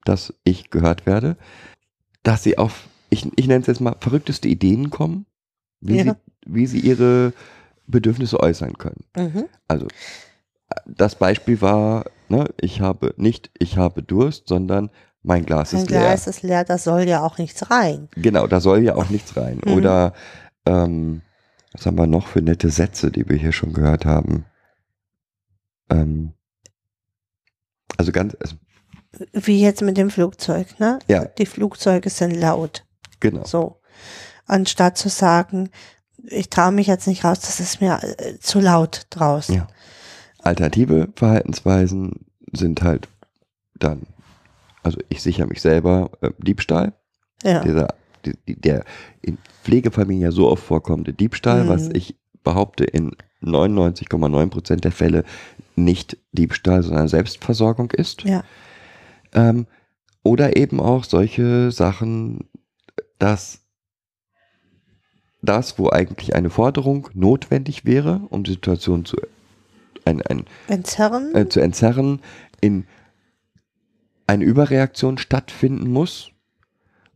[0.05, 1.37] dass ich gehört werde,
[2.23, 5.27] dass sie auf, ich, ich nenne es jetzt mal, verrückteste Ideen kommen,
[5.81, 6.05] wie, Ja.
[6.05, 6.13] sie,
[6.47, 7.33] wie sie ihre
[7.87, 9.05] Bedürfnisse äußern können.
[9.17, 9.47] mhm.
[9.69, 9.89] Also
[10.87, 14.91] das Beispiel war, ne, ich habe nicht, ich habe Durst, sondern
[15.23, 16.01] mein Glas Mein ist leer.
[16.01, 18.09] Glas ist leer, da soll ja auch nichts rein.
[18.17, 19.61] Genau, da soll ja auch nichts rein.
[19.65, 19.73] Mhm.
[19.73, 20.15] Oder
[20.67, 21.23] ähm,
[21.73, 24.45] was haben wir noch für nette Sätze, die wir hier schon gehört haben?
[25.91, 26.33] Ähm,
[27.97, 28.57] also ganz, also,
[29.33, 30.99] Wie jetzt mit dem Flugzeug, ne?
[31.09, 31.27] Ja.
[31.27, 32.85] Die Flugzeuge sind laut.
[33.21, 33.45] genau.
[33.45, 33.81] So.
[34.47, 35.71] Anstatt zu sagen,
[36.27, 39.55] ich traue mich jetzt nicht raus, das ist mir äh, zu laut draußen.
[39.55, 39.69] Ja.
[40.39, 43.09] Alternative Verhaltensweisen sind halt
[43.75, 44.07] dann,
[44.83, 46.93] also ich sichere mich selber, äh, Diebstahl.
[47.43, 47.63] Ja.
[47.63, 47.89] Dieser,
[48.25, 48.85] die, der
[49.23, 51.69] in Pflegefamilien ja so oft vorkommende Diebstahl, Mhm.
[51.69, 53.13] was ich behaupte in
[53.43, 55.25] 99,9 Prozent der Fälle
[55.77, 58.23] nicht Diebstahl, sondern Selbstversorgung ist.
[58.25, 58.45] Ja.
[59.33, 59.67] Ähm,
[60.23, 62.51] oder eben auch solche Sachen,
[63.19, 63.61] dass
[65.43, 69.17] das, wo eigentlich eine Forderung notwendig wäre, um die Situation zu,
[70.05, 71.35] ein, ein, Entzerren?
[71.35, 72.21] äh, zu entzerren,
[72.61, 72.87] in
[74.31, 76.31] eine Überreaktion stattfinden muss,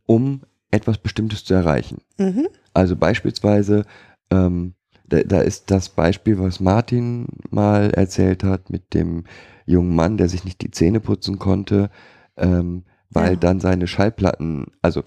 [0.05, 2.01] um etwas Bestimmtes zu erreichen.
[2.17, 2.47] mhm.
[2.73, 3.85] Also beispielsweise,
[4.29, 4.73] ähm,
[5.07, 9.23] da, da ist das Beispiel, was Martin mal erzählt hat mit dem
[9.65, 11.89] jungen Mann, der sich nicht die Zähne putzen konnte,
[12.35, 13.39] ähm, weil Ja.
[13.39, 15.03] dann seine Schallplatten, also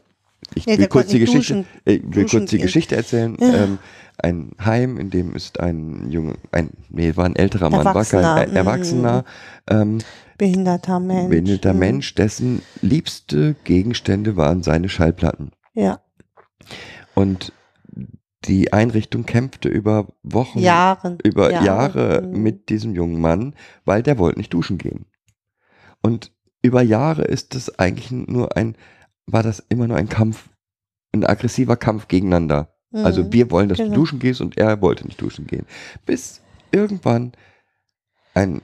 [0.54, 2.58] ich Nee, will der kurz die Geschichte, ich will kurz die.
[2.58, 3.36] Geschichte erzählen.
[3.40, 3.64] Ja.
[3.64, 3.78] Ähm,
[4.20, 8.50] ein Heim, in dem ist ein Junge, ein, nee, war ein älterer Mann, war kein
[8.50, 9.24] äh, Erwachsener,
[9.68, 9.98] ähm,
[10.38, 11.30] Behinderter Mensch.
[11.30, 11.78] behinderter Mhm.
[11.78, 15.50] Mensch, dessen liebste Gegenstände waren seine Schallplatten.
[15.74, 16.00] Ja.
[17.14, 17.52] Und
[18.44, 21.18] die Einrichtung kämpfte über Wochen, Jahren.
[21.24, 22.42] über Jahre, Jahre mhm.
[22.42, 25.06] mit diesem jungen Mann, weil der wollte nicht duschen gehen.
[26.02, 26.32] Und
[26.62, 28.76] über Jahre ist es eigentlich nur ein,
[29.30, 30.48] war das immer nur ein Kampf,
[31.12, 32.74] ein aggressiver Kampf gegeneinander.
[32.92, 33.32] Also Mhm.
[33.32, 33.90] wir wollen, dass genau.
[33.90, 35.66] du duschen gehst und er wollte nicht duschen gehen.
[36.06, 36.40] Bis
[36.72, 37.32] irgendwann
[38.34, 38.62] ein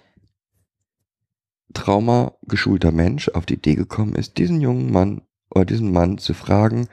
[1.75, 6.89] traumageschulter Mensch auf die Idee gekommen ist, diesen jungen Mann oder diesen Mann zu fragen,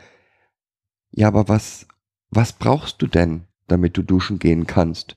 [1.11, 1.87] ja, aber was,
[2.29, 5.15] was brauchst du denn, damit du duschen gehen kannst?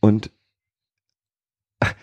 [0.00, 0.30] Und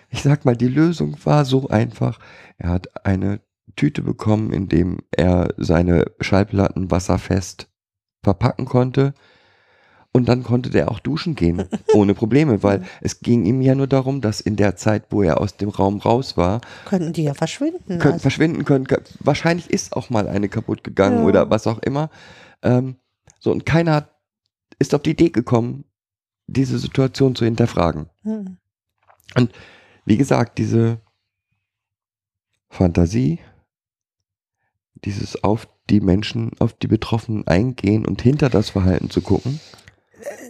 [0.10, 2.19] ich sag mal, die Lösung war so einfach.
[2.57, 3.41] Er hat eine
[3.76, 7.68] Tüte bekommen, in dem er seine Schallplatten wasserfest
[8.23, 9.14] verpacken konnte.
[10.11, 13.88] Und dann konnte der auch duschen gehen, ohne Probleme, weil es ging ihm ja nur
[13.88, 17.34] darum, dass in der Zeit, wo er aus dem Raum raus war, Könnten die ja
[17.34, 17.99] verschwinden.
[17.99, 18.19] können, also.
[18.19, 18.88] verschwinden können.
[19.19, 21.23] Wahrscheinlich ist auch mal eine kaputt gegangen Ja.
[21.26, 22.10] oder was auch immer.
[22.64, 22.95] Ähm,
[23.39, 24.15] so, und keiner hat,
[24.80, 25.84] ist auf die Idee gekommen,
[26.47, 28.10] diese Situation zu hinterfragen.
[28.23, 28.57] Mhm.
[30.06, 30.99] Wie gesagt, diese
[32.69, 33.39] Fantasie,
[35.04, 39.60] dieses auf die Menschen, auf die Betroffenen eingehen und hinter das Verhalten zu gucken,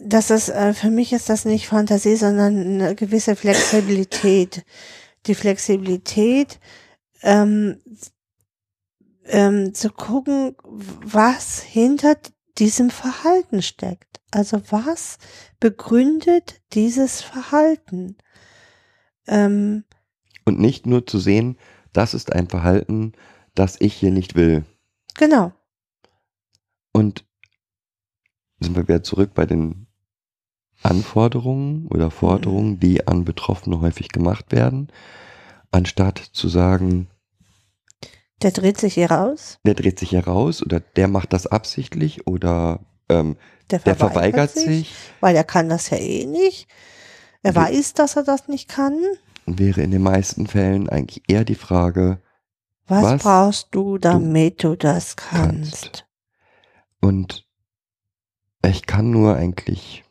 [0.03, 4.63] Das ist, äh, für mich ist das nicht Fantasie, sondern eine gewisse Flexibilität.
[5.25, 6.59] Die Flexibilität,
[7.23, 7.79] ähm,
[9.25, 12.15] ähm, zu gucken, was hinter
[12.57, 14.21] diesem Verhalten steckt.
[14.31, 15.17] Also was
[15.59, 18.17] begründet dieses Verhalten?
[19.27, 19.83] Ähm,
[20.45, 21.57] und nicht nur zu sehen,
[21.91, 23.13] das ist ein Verhalten,
[23.55, 24.63] dass ich hier nicht will.
[25.15, 25.51] Genau.
[26.91, 27.25] Und
[28.59, 29.87] sind wir wieder zurück bei den
[30.83, 34.89] Anforderungen oder Forderungen, die an Betroffene häufig gemacht werden,
[35.71, 37.07] anstatt zu sagen,
[38.41, 39.59] Der dreht sich hier raus.
[39.65, 42.79] der dreht sich heraus oder der macht das absichtlich oder
[43.09, 43.35] ähm,
[43.71, 46.67] Der der verweigert, verweigert sich, sich, weil er kann das ja eh nicht.
[47.41, 48.97] Er Wir- weiß, dass er das nicht kann.
[49.45, 52.19] wäre in den meisten Fällen eigentlich eher die Frage,
[52.87, 55.81] Was, Was brauchst du, damit du, das kannst?
[55.81, 56.07] kannst.
[57.01, 57.47] Und
[58.65, 60.03] ich kann nur eigentlich.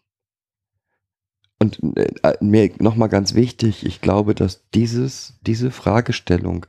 [1.61, 6.67] Und äh, mir nochmal ganz wichtig, ich glaube, dass dieses, diese Fragestellung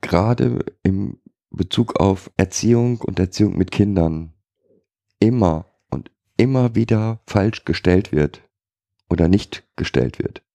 [0.00, 1.18] gerade im
[1.50, 4.34] Bezug auf Erziehung und Erziehung mit Kindern
[5.18, 8.42] immer und immer wieder falsch gestellt wird
[9.08, 10.45] oder nicht gestellt wird.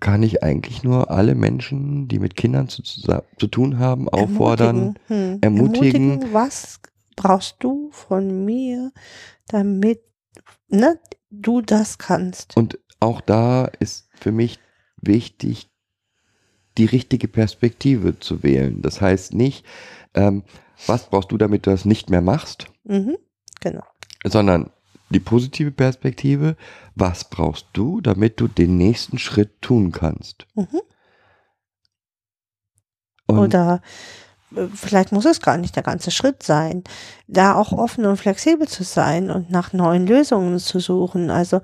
[0.00, 5.32] Kann ich eigentlich nur alle Menschen, die mit Kindern zu, zu tun haben, auffordern, Ermutigen.
[5.32, 5.38] Hm.
[5.40, 6.32] ermutigen.
[6.32, 6.80] Was
[7.16, 8.92] brauchst du von mir,
[9.48, 10.00] damit
[10.68, 11.00] ne,
[11.30, 12.56] du das kannst?
[12.56, 14.60] Und auch da ist für mich
[15.00, 15.68] wichtig,
[16.76, 18.82] die richtige Perspektive zu wählen.
[18.82, 19.64] Das heißt nicht,
[20.14, 20.44] ähm,
[20.86, 23.16] was brauchst du, damit du das nicht mehr machst, Mhm.
[23.60, 23.82] Genau.
[24.24, 24.70] sondern
[25.10, 26.56] die positive Perspektive,
[26.94, 30.46] was brauchst du, damit du den nächsten Schritt tun kannst.
[30.54, 30.80] Mhm.
[33.26, 33.82] Oder
[34.54, 36.84] äh, vielleicht muss es gar nicht der ganze Schritt sein,
[37.26, 41.30] da auch offen und flexibel zu sein und nach neuen Lösungen zu suchen.
[41.30, 41.60] Also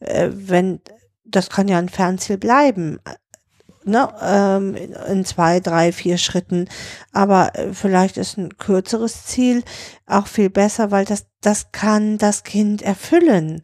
[0.00, 0.80] äh, wenn
[1.24, 2.98] das kann ja ein Fernziel bleiben,
[3.88, 6.68] ne, ähm, in, zwei, drei, vier Schritten.
[7.12, 9.62] Aber äh, vielleicht ist ein kürzeres Ziel
[10.06, 13.62] auch viel besser, weil das das kann das Kind erfüllen.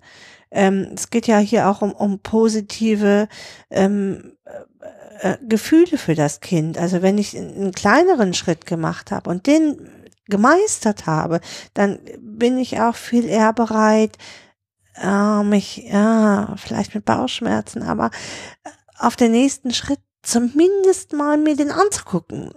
[0.50, 3.28] Ähm, es geht ja hier auch um, um positive
[3.70, 4.36] ähm,
[5.20, 6.78] äh, Gefühle für das Kind.
[6.78, 9.90] Also wenn ich einen kleineren Schritt gemacht habe und den
[10.26, 11.40] gemeistert habe,
[11.74, 14.16] dann bin ich auch viel eher bereit,
[14.96, 18.10] äh, mich, ja, vielleicht mit Bauchschmerzen, aber
[18.64, 22.52] äh, auf den nächsten Schritt zumindest mal mir den anzugucken.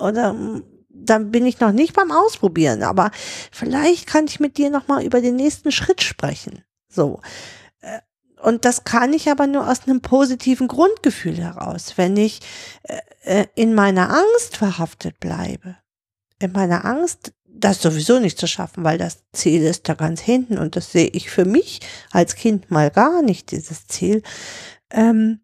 [0.00, 3.10] Oder mm, dann bin ich noch nicht beim Ausprobieren, aber
[3.52, 6.64] vielleicht kann ich mit dir noch mal über den nächsten Schritt sprechen.
[6.88, 7.20] So.
[7.80, 8.00] Äh,
[8.42, 12.40] Und das kann ich aber nur aus einem positiven Grundgefühl heraus, wenn ich
[12.82, 15.76] äh, äh, in meiner Angst verhaftet bleibe.
[16.38, 20.56] In meiner Angst, das sowieso nicht zu schaffen, weil das Ziel ist da ganz hinten
[20.56, 21.80] und das sehe ich für mich
[22.10, 24.22] als Kind mal gar nicht, dieses Ziel.
[24.90, 25.40] Ähm,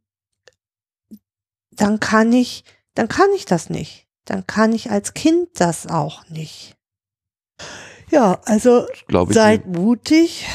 [1.77, 4.07] dann kann ich, dann kann ich das nicht.
[4.25, 6.77] Dann kann ich als Kind das auch nicht.
[8.11, 8.87] Ja, also
[9.29, 10.47] Seid mutig,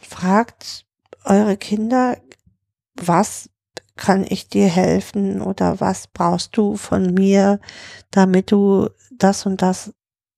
[0.00, 0.86] fragt
[1.24, 2.16] eure Kinder,
[2.94, 3.50] was
[3.96, 7.60] kann ich dir helfen oder was brauchst du von mir,
[8.10, 9.92] damit du das und das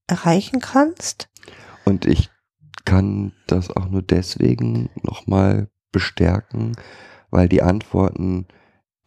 [0.08, 1.28] erreichen kannst?
[1.84, 2.30] Und ich
[2.84, 6.76] kann das auch nur deswegen nochmal bestärken,
[7.30, 8.46] weil die Antworten,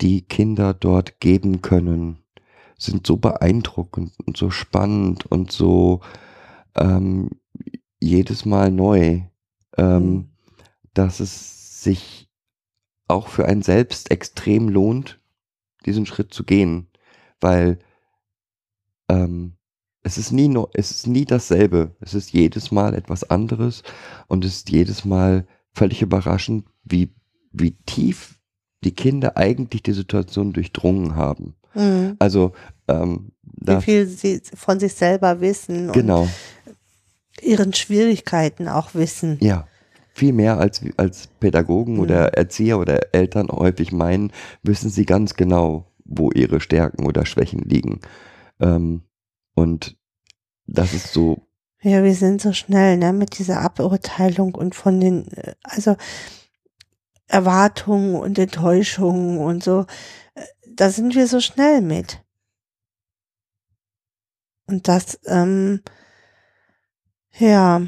[0.02, 2.20] die Kinder dort geben können,
[2.78, 6.02] sind so beeindruckend und so spannend und so
[6.76, 7.30] ähm,
[8.00, 9.22] jedes Mal neu,
[9.78, 10.30] ähm, Mhm.
[10.94, 12.30] dass es sich
[13.08, 15.20] auch für einen selbst extrem lohnt,
[15.86, 16.88] diesen Schritt zu gehen,
[17.42, 17.80] weil
[19.10, 19.54] ähm,
[20.04, 21.96] es ist nie no, es ist nie dasselbe.
[22.00, 23.84] Es ist jedes Mal etwas anderes
[24.28, 27.14] und es ist jedes Mal völlig überraschend, wie,
[27.52, 28.35] wie tief
[28.86, 31.56] die Kinder eigentlich die Situation durchdrungen haben.
[31.74, 32.16] Mhm.
[32.20, 32.53] Also
[32.88, 36.30] ähm, Wie viel sie von sich selber wissen genau, und
[37.41, 39.38] ihren Schwierigkeiten auch wissen.
[39.41, 39.68] ja.
[40.18, 41.99] Viel mehr als, als Pädagogen Mhm.
[41.99, 44.32] oder Erzieher oder Eltern häufig meinen,
[44.64, 47.99] wissen sie ganz genau, wo ihre Stärken oder Schwächen liegen.
[48.62, 49.02] Ähm,
[49.56, 49.98] und
[50.68, 51.48] das ist so
[51.82, 55.98] Ja, wir sind so schnell, ne, mit dieser Aburteilung und von den, äh, also
[57.28, 59.86] Erwartungen und Enttäuschungen und so.
[60.36, 62.22] äh, Da sind wir so schnell mit.
[64.68, 65.82] Und das, ähm,
[67.38, 67.82] ja,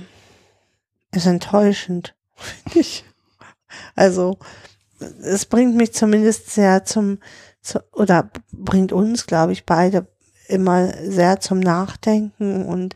[1.12, 3.06] ist enttäuschend, finde ich.
[3.96, 4.38] Also,
[5.22, 7.20] es bringt mich zumindest sehr zum,
[7.62, 10.08] zu, oder bringt uns, glaube ich, beide
[10.48, 12.96] immer sehr zum Nachdenken und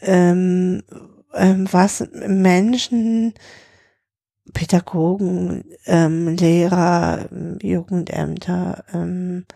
[0.00, 0.82] ähm,
[1.34, 3.34] ähm, was Menschen,
[4.52, 7.28] Pädagogen, ähm, Lehrer,
[7.62, 9.46] Jugendämter, ähm,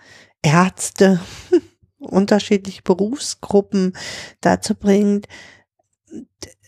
[0.43, 1.20] Ärzte,
[1.98, 3.93] unterschiedliche Berufsgruppen
[4.40, 5.27] dazu bringt,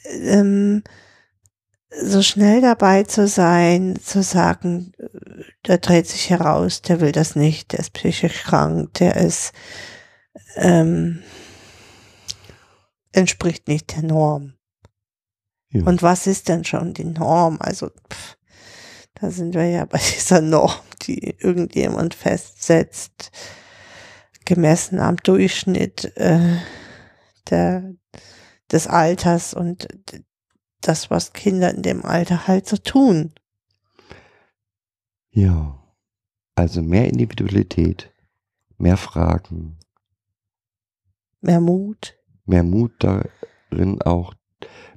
[0.04, 0.82] ähm,
[2.02, 7.36] so schnell dabei zu sein, zu sagen, äh, der dreht sich heraus, der will das
[7.36, 9.52] nicht, der ist psychisch krank, der ist,
[10.56, 11.22] ähm,
[13.12, 14.54] entspricht nicht der Norm.
[15.74, 15.84] Ja.
[15.86, 17.58] Und was ist denn schon die Norm?
[17.60, 18.36] Also, pff,
[19.14, 20.72] da sind wir ja bei dieser Norm,
[21.02, 23.32] die irgendjemand festsetzt,
[24.44, 26.58] gemessen am Durchschnitt äh,
[27.50, 27.92] der,
[28.70, 29.88] des Alters und
[30.80, 33.32] das, was Kinder in dem Alter halt so tun.
[35.30, 35.80] Ja.
[36.54, 38.12] Also mehr Individualität,
[38.78, 39.80] mehr Fragen,
[41.40, 42.16] Mehr Mut.
[42.46, 44.34] mehr Mut darin auch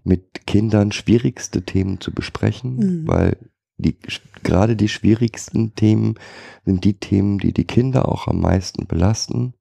[0.08, 3.08] mit Kindern schwierigste Themen zu besprechen, Mhm.
[3.08, 3.38] weil
[3.78, 3.98] die,
[4.42, 6.16] gerade die schwierigsten Themen
[6.66, 9.54] sind die Themen, die die Kinder auch am meisten belasten.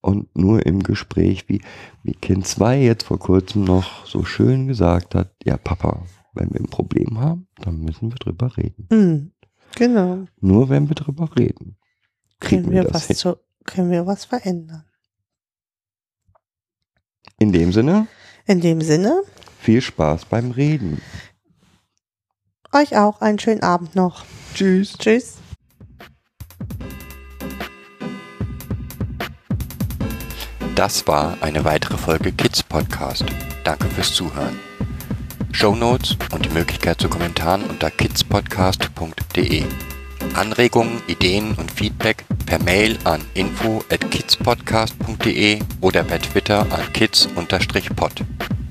[0.00, 1.60] Und nur im Gespräch, wie,
[2.02, 6.60] wie Kind 2 jetzt vor kurzem noch so schön gesagt hat, ja Papa, wenn wir
[6.60, 8.86] ein Problem haben, dann müssen wir drüber reden.
[8.90, 9.32] Mhm.
[9.74, 10.26] Genau.
[10.40, 11.76] Nur wenn wir drüber reden,
[12.40, 13.16] kriegen Können wir wir, das was hin.
[13.16, 14.84] zu, können wir was verändern.
[17.38, 18.06] In dem Sinne,
[18.46, 19.22] In dem Sinne,
[19.66, 21.02] viel Spaß beim Reden.
[22.72, 24.24] euch auch einen schönen Abend noch.
[24.54, 24.92] Tschüss.
[24.96, 25.38] Tschüss.
[30.76, 33.24] Das war eine weitere Folge Kids Podcast.
[33.64, 34.56] Danke fürs Zuhören.
[35.50, 39.64] Show Notes und die Möglichkeit zu Kommentaren unter kidspodcast.de.
[40.34, 48.22] Anregungen, Ideen und Feedback per Mail an info at kidspodcast.de oder per Twitter an kids-pod.